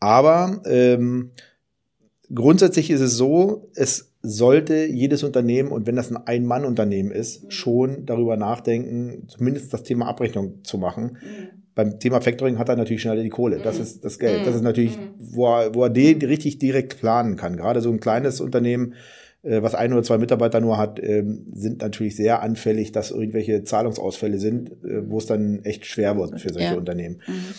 Aber 0.00 0.62
ähm, 0.64 1.30
grundsätzlich 2.34 2.90
ist 2.90 3.02
es 3.02 3.16
so, 3.16 3.70
es 3.74 4.14
sollte 4.22 4.84
jedes 4.86 5.22
Unternehmen, 5.22 5.70
und 5.70 5.86
wenn 5.86 5.96
das 5.96 6.10
ein 6.10 6.26
Ein-Mann-Unternehmen 6.26 7.10
ist, 7.10 7.52
schon 7.52 8.04
darüber 8.04 8.36
nachdenken, 8.36 9.28
zumindest 9.28 9.72
das 9.72 9.82
Thema 9.82 10.08
Abrechnung 10.08 10.62
zu 10.64 10.76
machen. 10.76 11.18
Beim 11.74 11.98
Thema 11.98 12.20
Factoring 12.20 12.58
hat 12.58 12.68
er 12.68 12.76
natürlich 12.76 13.02
schneller 13.02 13.22
die 13.22 13.28
Kohle. 13.28 13.60
Das 13.62 13.78
ist 13.78 14.04
das 14.04 14.18
Geld. 14.18 14.46
Das 14.46 14.54
ist 14.54 14.62
natürlich, 14.62 14.98
wo 15.18 15.46
er, 15.46 15.74
wo 15.74 15.84
er 15.84 15.90
die, 15.90 16.18
die 16.18 16.26
richtig 16.26 16.58
direkt 16.58 16.98
planen 16.98 17.36
kann. 17.36 17.56
Gerade 17.56 17.80
so 17.80 17.90
ein 17.90 18.00
kleines 18.00 18.40
Unternehmen, 18.40 18.94
äh, 19.42 19.62
was 19.62 19.74
ein 19.74 19.92
oder 19.92 20.02
zwei 20.02 20.18
Mitarbeiter 20.18 20.60
nur 20.60 20.78
hat, 20.78 21.00
ähm, 21.02 21.46
sind 21.52 21.80
natürlich 21.80 22.16
sehr 22.16 22.42
anfällig, 22.42 22.92
dass 22.92 23.10
irgendwelche 23.10 23.62
Zahlungsausfälle 23.64 24.38
sind, 24.38 24.70
äh, 24.84 25.08
wo 25.08 25.18
es 25.18 25.26
dann 25.26 25.64
echt 25.64 25.86
schwer 25.86 26.18
wird 26.18 26.40
für 26.40 26.52
solche 26.52 26.72
Ja. 26.72 26.76
Unternehmen. 26.76 27.22
Mhm. 27.26 27.54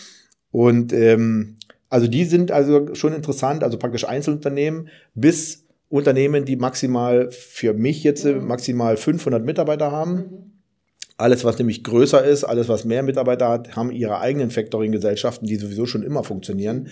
Und 0.52 0.94
ähm, 0.94 1.58
also 1.90 2.08
die 2.08 2.26
sind 2.26 2.52
also 2.52 2.94
schon 2.94 3.14
interessant, 3.14 3.64
also 3.64 3.78
praktisch 3.78 4.08
Einzelunternehmen 4.08 4.90
bis 5.14 5.66
Unternehmen, 5.90 6.46
die 6.46 6.56
maximal 6.56 7.30
für 7.32 7.74
mich 7.74 8.04
jetzt 8.04 8.26
äh, 8.26 8.36
maximal 8.36 8.96
500 8.98 9.44
Mitarbeiter 9.44 9.92
haben. 9.92 10.51
Alles, 11.22 11.44
was 11.44 11.58
nämlich 11.58 11.84
größer 11.84 12.24
ist, 12.24 12.44
alles, 12.44 12.68
was 12.68 12.84
mehr 12.84 13.04
Mitarbeiter 13.04 13.48
hat, 13.48 13.76
haben 13.76 13.92
ihre 13.92 14.20
eigenen 14.20 14.50
Factoring-Gesellschaften, 14.50 15.46
die 15.46 15.56
sowieso 15.56 15.86
schon 15.86 16.04
immer 16.04 16.24
funktionieren. 16.24 16.88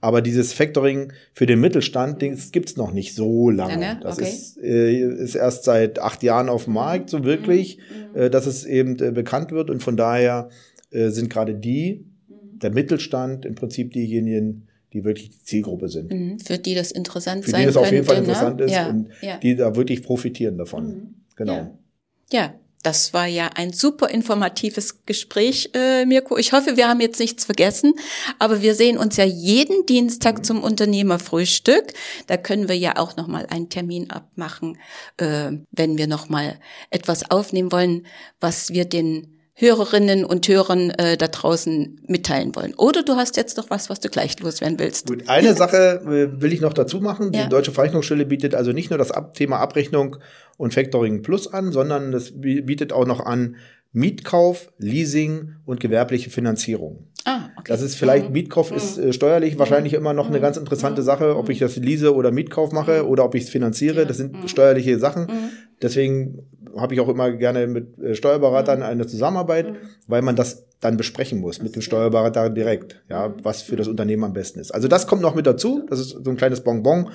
Aber 0.00 0.22
dieses 0.22 0.52
Factoring 0.52 1.12
für 1.32 1.46
den 1.46 1.60
Mittelstand, 1.60 2.22
das 2.22 2.52
gibt's 2.52 2.76
noch 2.76 2.92
nicht 2.92 3.14
so 3.14 3.50
lange. 3.50 3.80
Lange? 3.80 4.00
Das 4.02 4.18
Okay. 4.18 4.28
ist, 4.28 4.58
äh, 4.58 5.00
ist 5.22 5.34
erst 5.34 5.64
seit 5.64 5.98
acht 5.98 6.22
Jahren 6.22 6.48
auf 6.48 6.64
dem 6.64 6.74
Markt, 6.74 7.10
so 7.10 7.24
wirklich, 7.24 7.78
äh, 8.14 8.30
dass 8.30 8.46
es 8.46 8.64
eben 8.64 8.98
äh, 9.00 9.10
bekannt 9.10 9.50
wird. 9.50 9.68
Und 9.68 9.82
von 9.82 9.96
daher 9.96 10.48
äh, 10.90 11.08
sind 11.10 11.28
gerade 11.28 11.54
die, 11.54 12.06
der 12.28 12.70
Mittelstand, 12.70 13.44
im 13.44 13.54
Prinzip 13.54 13.92
diejenigen, 13.92 14.68
die 14.92 15.04
wirklich 15.04 15.30
die 15.30 15.44
Zielgruppe 15.44 15.88
sind. 15.88 16.12
Mhm. 16.12 16.38
Für 16.38 16.58
die 16.58 16.74
das 16.74 16.92
interessant 16.92 17.44
Für 17.44 17.50
sein 17.50 17.60
die 17.62 17.66
das 17.66 17.76
auf 17.76 17.90
jeden 17.90 18.04
Fall 18.04 18.16
könnte, 18.16 18.30
interessant 18.30 18.60
ne? 18.60 18.64
ist 18.66 18.72
ja. 18.72 18.88
und 18.88 19.08
ja. 19.22 19.38
die 19.38 19.56
da 19.56 19.74
wirklich 19.74 20.02
profitieren 20.02 20.58
davon. 20.58 21.14
Genau. 21.36 21.54
Ja. 21.54 21.70
ja, 22.30 22.54
das 22.82 23.14
war 23.14 23.26
ja 23.26 23.50
ein 23.54 23.72
super 23.72 24.08
informatives 24.08 25.04
Gespräch, 25.06 25.70
äh, 25.74 26.04
Mirko. 26.04 26.36
Ich 26.36 26.52
hoffe, 26.52 26.76
wir 26.76 26.88
haben 26.88 27.00
jetzt 27.00 27.20
nichts 27.20 27.44
vergessen, 27.44 27.94
aber 28.38 28.60
wir 28.62 28.74
sehen 28.74 28.98
uns 28.98 29.16
ja 29.16 29.24
jeden 29.24 29.86
Dienstag 29.86 30.44
zum 30.44 30.62
Unternehmerfrühstück. 30.62 31.92
Da 32.26 32.36
können 32.36 32.68
wir 32.68 32.76
ja 32.76 32.96
auch 32.96 33.16
noch 33.16 33.28
mal 33.28 33.46
einen 33.46 33.68
Termin 33.68 34.10
abmachen, 34.10 34.78
äh, 35.18 35.52
wenn 35.70 35.96
wir 35.96 36.06
noch 36.06 36.28
mal 36.28 36.58
etwas 36.90 37.30
aufnehmen 37.30 37.72
wollen, 37.72 38.06
was 38.40 38.70
wir 38.70 38.84
den 38.84 39.38
Hörerinnen 39.54 40.24
und 40.24 40.48
Hörern 40.48 40.90
äh, 40.90 41.16
da 41.16 41.28
draußen 41.28 42.00
mitteilen 42.08 42.56
wollen. 42.56 42.74
Oder 42.74 43.02
du 43.02 43.16
hast 43.16 43.36
jetzt 43.36 43.58
noch 43.58 43.68
was, 43.68 43.90
was 43.90 44.00
du 44.00 44.08
gleich 44.08 44.40
loswerden 44.40 44.78
willst. 44.78 45.06
Gut, 45.06 45.28
eine 45.28 45.54
Sache 45.54 46.00
äh, 46.04 46.40
will 46.40 46.52
ich 46.52 46.62
noch 46.62 46.72
dazu 46.72 47.00
machen. 47.00 47.32
Die 47.32 47.38
Ja. 47.38 47.46
Deutsche 47.46 47.70
Verrechnungsstelle 47.70 48.24
bietet 48.24 48.54
also 48.54 48.72
nicht 48.72 48.90
nur 48.90 48.98
das 48.98 49.10
Ab 49.10 49.34
Thema 49.34 49.58
Abrechnung 49.58 50.16
und 50.58 50.74
Factoring 50.74 51.22
Plus 51.22 51.52
an, 51.52 51.72
sondern 51.72 52.12
das 52.12 52.40
bi- 52.40 52.62
bietet 52.62 52.92
auch 52.92 53.06
noch 53.06 53.20
an 53.20 53.56
Mietkauf, 53.94 54.72
Leasing 54.78 55.54
und 55.66 55.78
gewerbliche 55.80 56.30
Finanzierung. 56.30 57.08
Ah, 57.24 57.50
okay. 57.58 57.64
Das 57.70 57.82
ist 57.82 57.94
vielleicht, 57.94 58.26
Mhm. 58.28 58.32
Mietkauf 58.32 58.72
ist 58.72 58.96
äh, 58.98 59.12
steuerlich 59.12 59.58
wahrscheinlich 59.58 59.92
immer 59.92 60.12
noch 60.14 60.28
eine 60.28 60.40
ganz 60.40 60.56
interessante 60.56 61.02
Sache, 61.02 61.36
ob 61.36 61.50
ich 61.50 61.58
das 61.58 61.76
lease 61.76 62.14
oder 62.14 62.30
Mietkauf 62.32 62.72
mache 62.72 63.06
oder 63.06 63.24
ob 63.24 63.34
ich 63.34 63.44
es 63.44 63.50
finanziere. 63.50 64.06
Das 64.06 64.16
sind 64.16 64.48
steuerliche 64.48 64.98
Sachen. 64.98 65.26
Deswegen 65.82 66.46
habe 66.76 66.94
ich 66.94 67.00
auch 67.00 67.08
immer 67.08 67.30
gerne 67.32 67.66
mit 67.66 67.98
äh, 67.98 68.14
Steuerberatern 68.14 68.82
eine 68.82 69.06
Zusammenarbeit, 69.06 69.74
weil 70.06 70.22
man 70.22 70.36
das 70.36 70.64
dann 70.80 70.96
besprechen 70.96 71.38
muss 71.40 71.62
mit 71.62 71.76
dem 71.76 71.82
Steuerberater 71.82 72.50
direkt, 72.50 73.02
ja, 73.08 73.32
was 73.42 73.62
für 73.62 73.76
das 73.76 73.86
Unternehmen 73.88 74.24
am 74.24 74.32
besten 74.32 74.58
ist. 74.58 74.72
Also 74.72 74.88
das 74.88 75.06
kommt 75.06 75.22
noch 75.22 75.34
mit 75.34 75.46
dazu. 75.46 75.84
Das 75.88 76.00
ist 76.00 76.10
so 76.24 76.30
ein 76.30 76.36
kleines 76.36 76.62
Bonbon. 76.62 77.10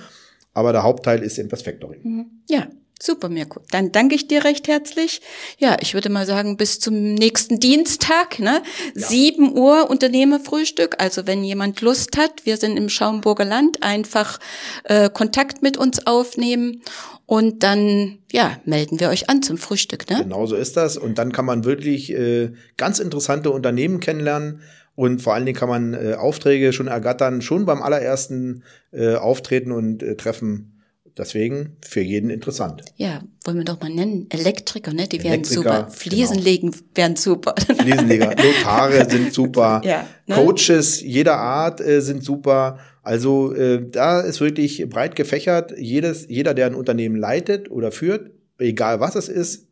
Aber 0.53 0.71
der 0.71 0.83
Hauptteil 0.83 1.21
ist 1.21 1.37
eben 1.37 1.49
das 1.49 1.63
Factoring. 1.63 1.99
Mhm. 2.03 2.25
Ja, 2.49 2.67
super, 3.01 3.29
Mirko. 3.29 3.61
Dann 3.71 3.91
danke 3.91 4.15
ich 4.15 4.27
dir 4.27 4.43
recht 4.43 4.67
herzlich. 4.67 5.21
Ja, 5.57 5.77
ich 5.81 5.93
würde 5.93 6.09
mal 6.09 6.25
sagen, 6.25 6.57
bis 6.57 6.79
zum 6.79 7.13
nächsten 7.13 7.59
Dienstag, 7.59 8.39
ne? 8.39 8.61
7 8.95 9.55
Uhr 9.55 9.89
Unternehmerfrühstück. 9.89 10.95
Also 10.99 11.27
wenn 11.27 11.43
jemand 11.43 11.81
Lust 11.81 12.17
hat, 12.17 12.45
wir 12.45 12.57
sind 12.57 12.77
im 12.77 12.89
Schaumburger 12.89 13.45
Land, 13.45 13.83
einfach 13.83 14.39
äh, 14.83 15.09
Kontakt 15.09 15.61
mit 15.61 15.77
uns 15.77 16.05
aufnehmen 16.07 16.81
und 17.27 17.61
dann, 17.61 18.19
ja, 18.31 18.57
melden 18.63 19.01
wir 19.01 19.09
euch 19.09 19.29
an 19.29 19.43
zum 19.43 19.57
Frühstück, 19.57 20.09
ne? 20.09 20.23
Genau 20.23 20.45
so 20.45 20.55
ist 20.55 20.77
das. 20.77 20.95
Und 20.95 21.17
dann 21.17 21.33
kann 21.33 21.45
man 21.45 21.65
wirklich 21.65 22.11
äh, 22.13 22.53
ganz 22.77 22.99
interessante 22.99 23.51
Unternehmen 23.51 23.99
kennenlernen. 23.99 24.61
Und 24.95 25.21
vor 25.21 25.33
allen 25.33 25.45
Dingen 25.45 25.57
kann 25.57 25.69
man 25.69 25.93
äh, 25.93 26.13
Aufträge 26.13 26.71
schon 26.73 26.87
ergattern, 26.87 27.41
schon 27.41 27.65
beim 27.65 27.83
allerersten 27.83 28.63
äh, 28.91 29.15
Auftreten 29.15 29.71
und 29.71 30.01
äh, 30.01 30.15
Treffen. 30.15 30.76
Deswegen 31.17 31.77
für 31.83 32.01
jeden 32.01 32.29
interessant. 32.29 32.83
Ja, 32.95 33.21
wollen 33.43 33.57
wir 33.57 33.65
doch 33.65 33.81
mal 33.81 33.89
nennen. 33.89 34.27
Elektriker, 34.29 34.93
ne? 34.93 35.07
Die 35.07 35.19
Elektriker, 35.19 35.55
super. 35.55 35.87
Fliesen 35.89 36.37
legen 36.37 36.75
wären 36.93 37.15
super. 37.15 37.55
Fliesenleger, 37.79 38.35
Notare 38.35 39.09
sind 39.09 39.33
super. 39.33 39.81
Ja, 39.87 40.05
ne? 40.25 40.35
Coaches 40.35 41.01
jeder 41.01 41.37
Art 41.37 41.79
äh, 41.81 42.01
sind 42.01 42.23
super. 42.23 42.79
Also 43.03 43.53
äh, 43.53 43.89
da 43.89 44.19
ist 44.19 44.41
wirklich 44.41 44.87
breit 44.89 45.15
gefächert. 45.15 45.73
Jedes, 45.77 46.25
jeder, 46.27 46.53
der 46.53 46.67
ein 46.67 46.75
Unternehmen 46.75 47.15
leitet 47.15 47.71
oder 47.71 47.91
führt, 47.91 48.31
egal 48.59 48.99
was 48.99 49.15
es 49.15 49.29
ist, 49.29 49.66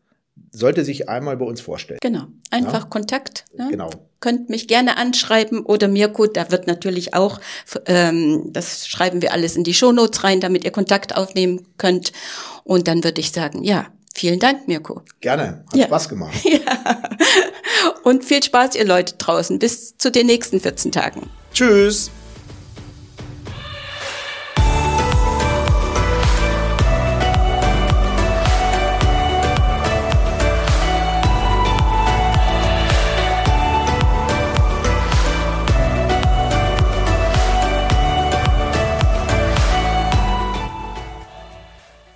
sollte 0.51 0.83
sich 0.83 1.09
einmal 1.09 1.37
bei 1.37 1.45
uns 1.45 1.61
vorstellen. 1.61 1.99
Genau, 2.01 2.25
einfach 2.51 2.83
ja? 2.83 2.89
Kontakt. 2.89 3.45
Ne? 3.57 3.67
Genau. 3.69 3.89
Könnt 4.19 4.49
mich 4.49 4.67
gerne 4.67 4.97
anschreiben 4.97 5.65
oder 5.65 5.87
Mirko, 5.87 6.25
da 6.25 6.51
wird 6.51 6.67
natürlich 6.67 7.13
auch, 7.13 7.39
ähm, 7.85 8.49
das 8.51 8.87
schreiben 8.87 9.21
wir 9.21 9.33
alles 9.33 9.55
in 9.55 9.63
die 9.63 9.73
Shownotes 9.73 10.23
rein, 10.23 10.39
damit 10.39 10.63
ihr 10.63 10.71
Kontakt 10.71 11.15
aufnehmen 11.15 11.67
könnt. 11.77 12.11
Und 12.63 12.87
dann 12.87 13.03
würde 13.03 13.21
ich 13.21 13.31
sagen, 13.31 13.63
ja, 13.63 13.87
vielen 14.15 14.39
Dank, 14.39 14.67
Mirko. 14.67 15.01
Gerne, 15.21 15.63
hat 15.67 15.75
ja. 15.75 15.85
Spaß 15.85 16.09
gemacht. 16.09 16.35
Ja. 16.43 17.01
Und 18.03 18.23
viel 18.23 18.41
Spaß, 18.41 18.75
ihr 18.75 18.85
Leute 18.85 19.15
draußen. 19.17 19.59
Bis 19.59 19.97
zu 19.97 20.11
den 20.11 20.27
nächsten 20.27 20.59
14 20.59 20.91
Tagen. 20.91 21.29
Tschüss. 21.53 22.11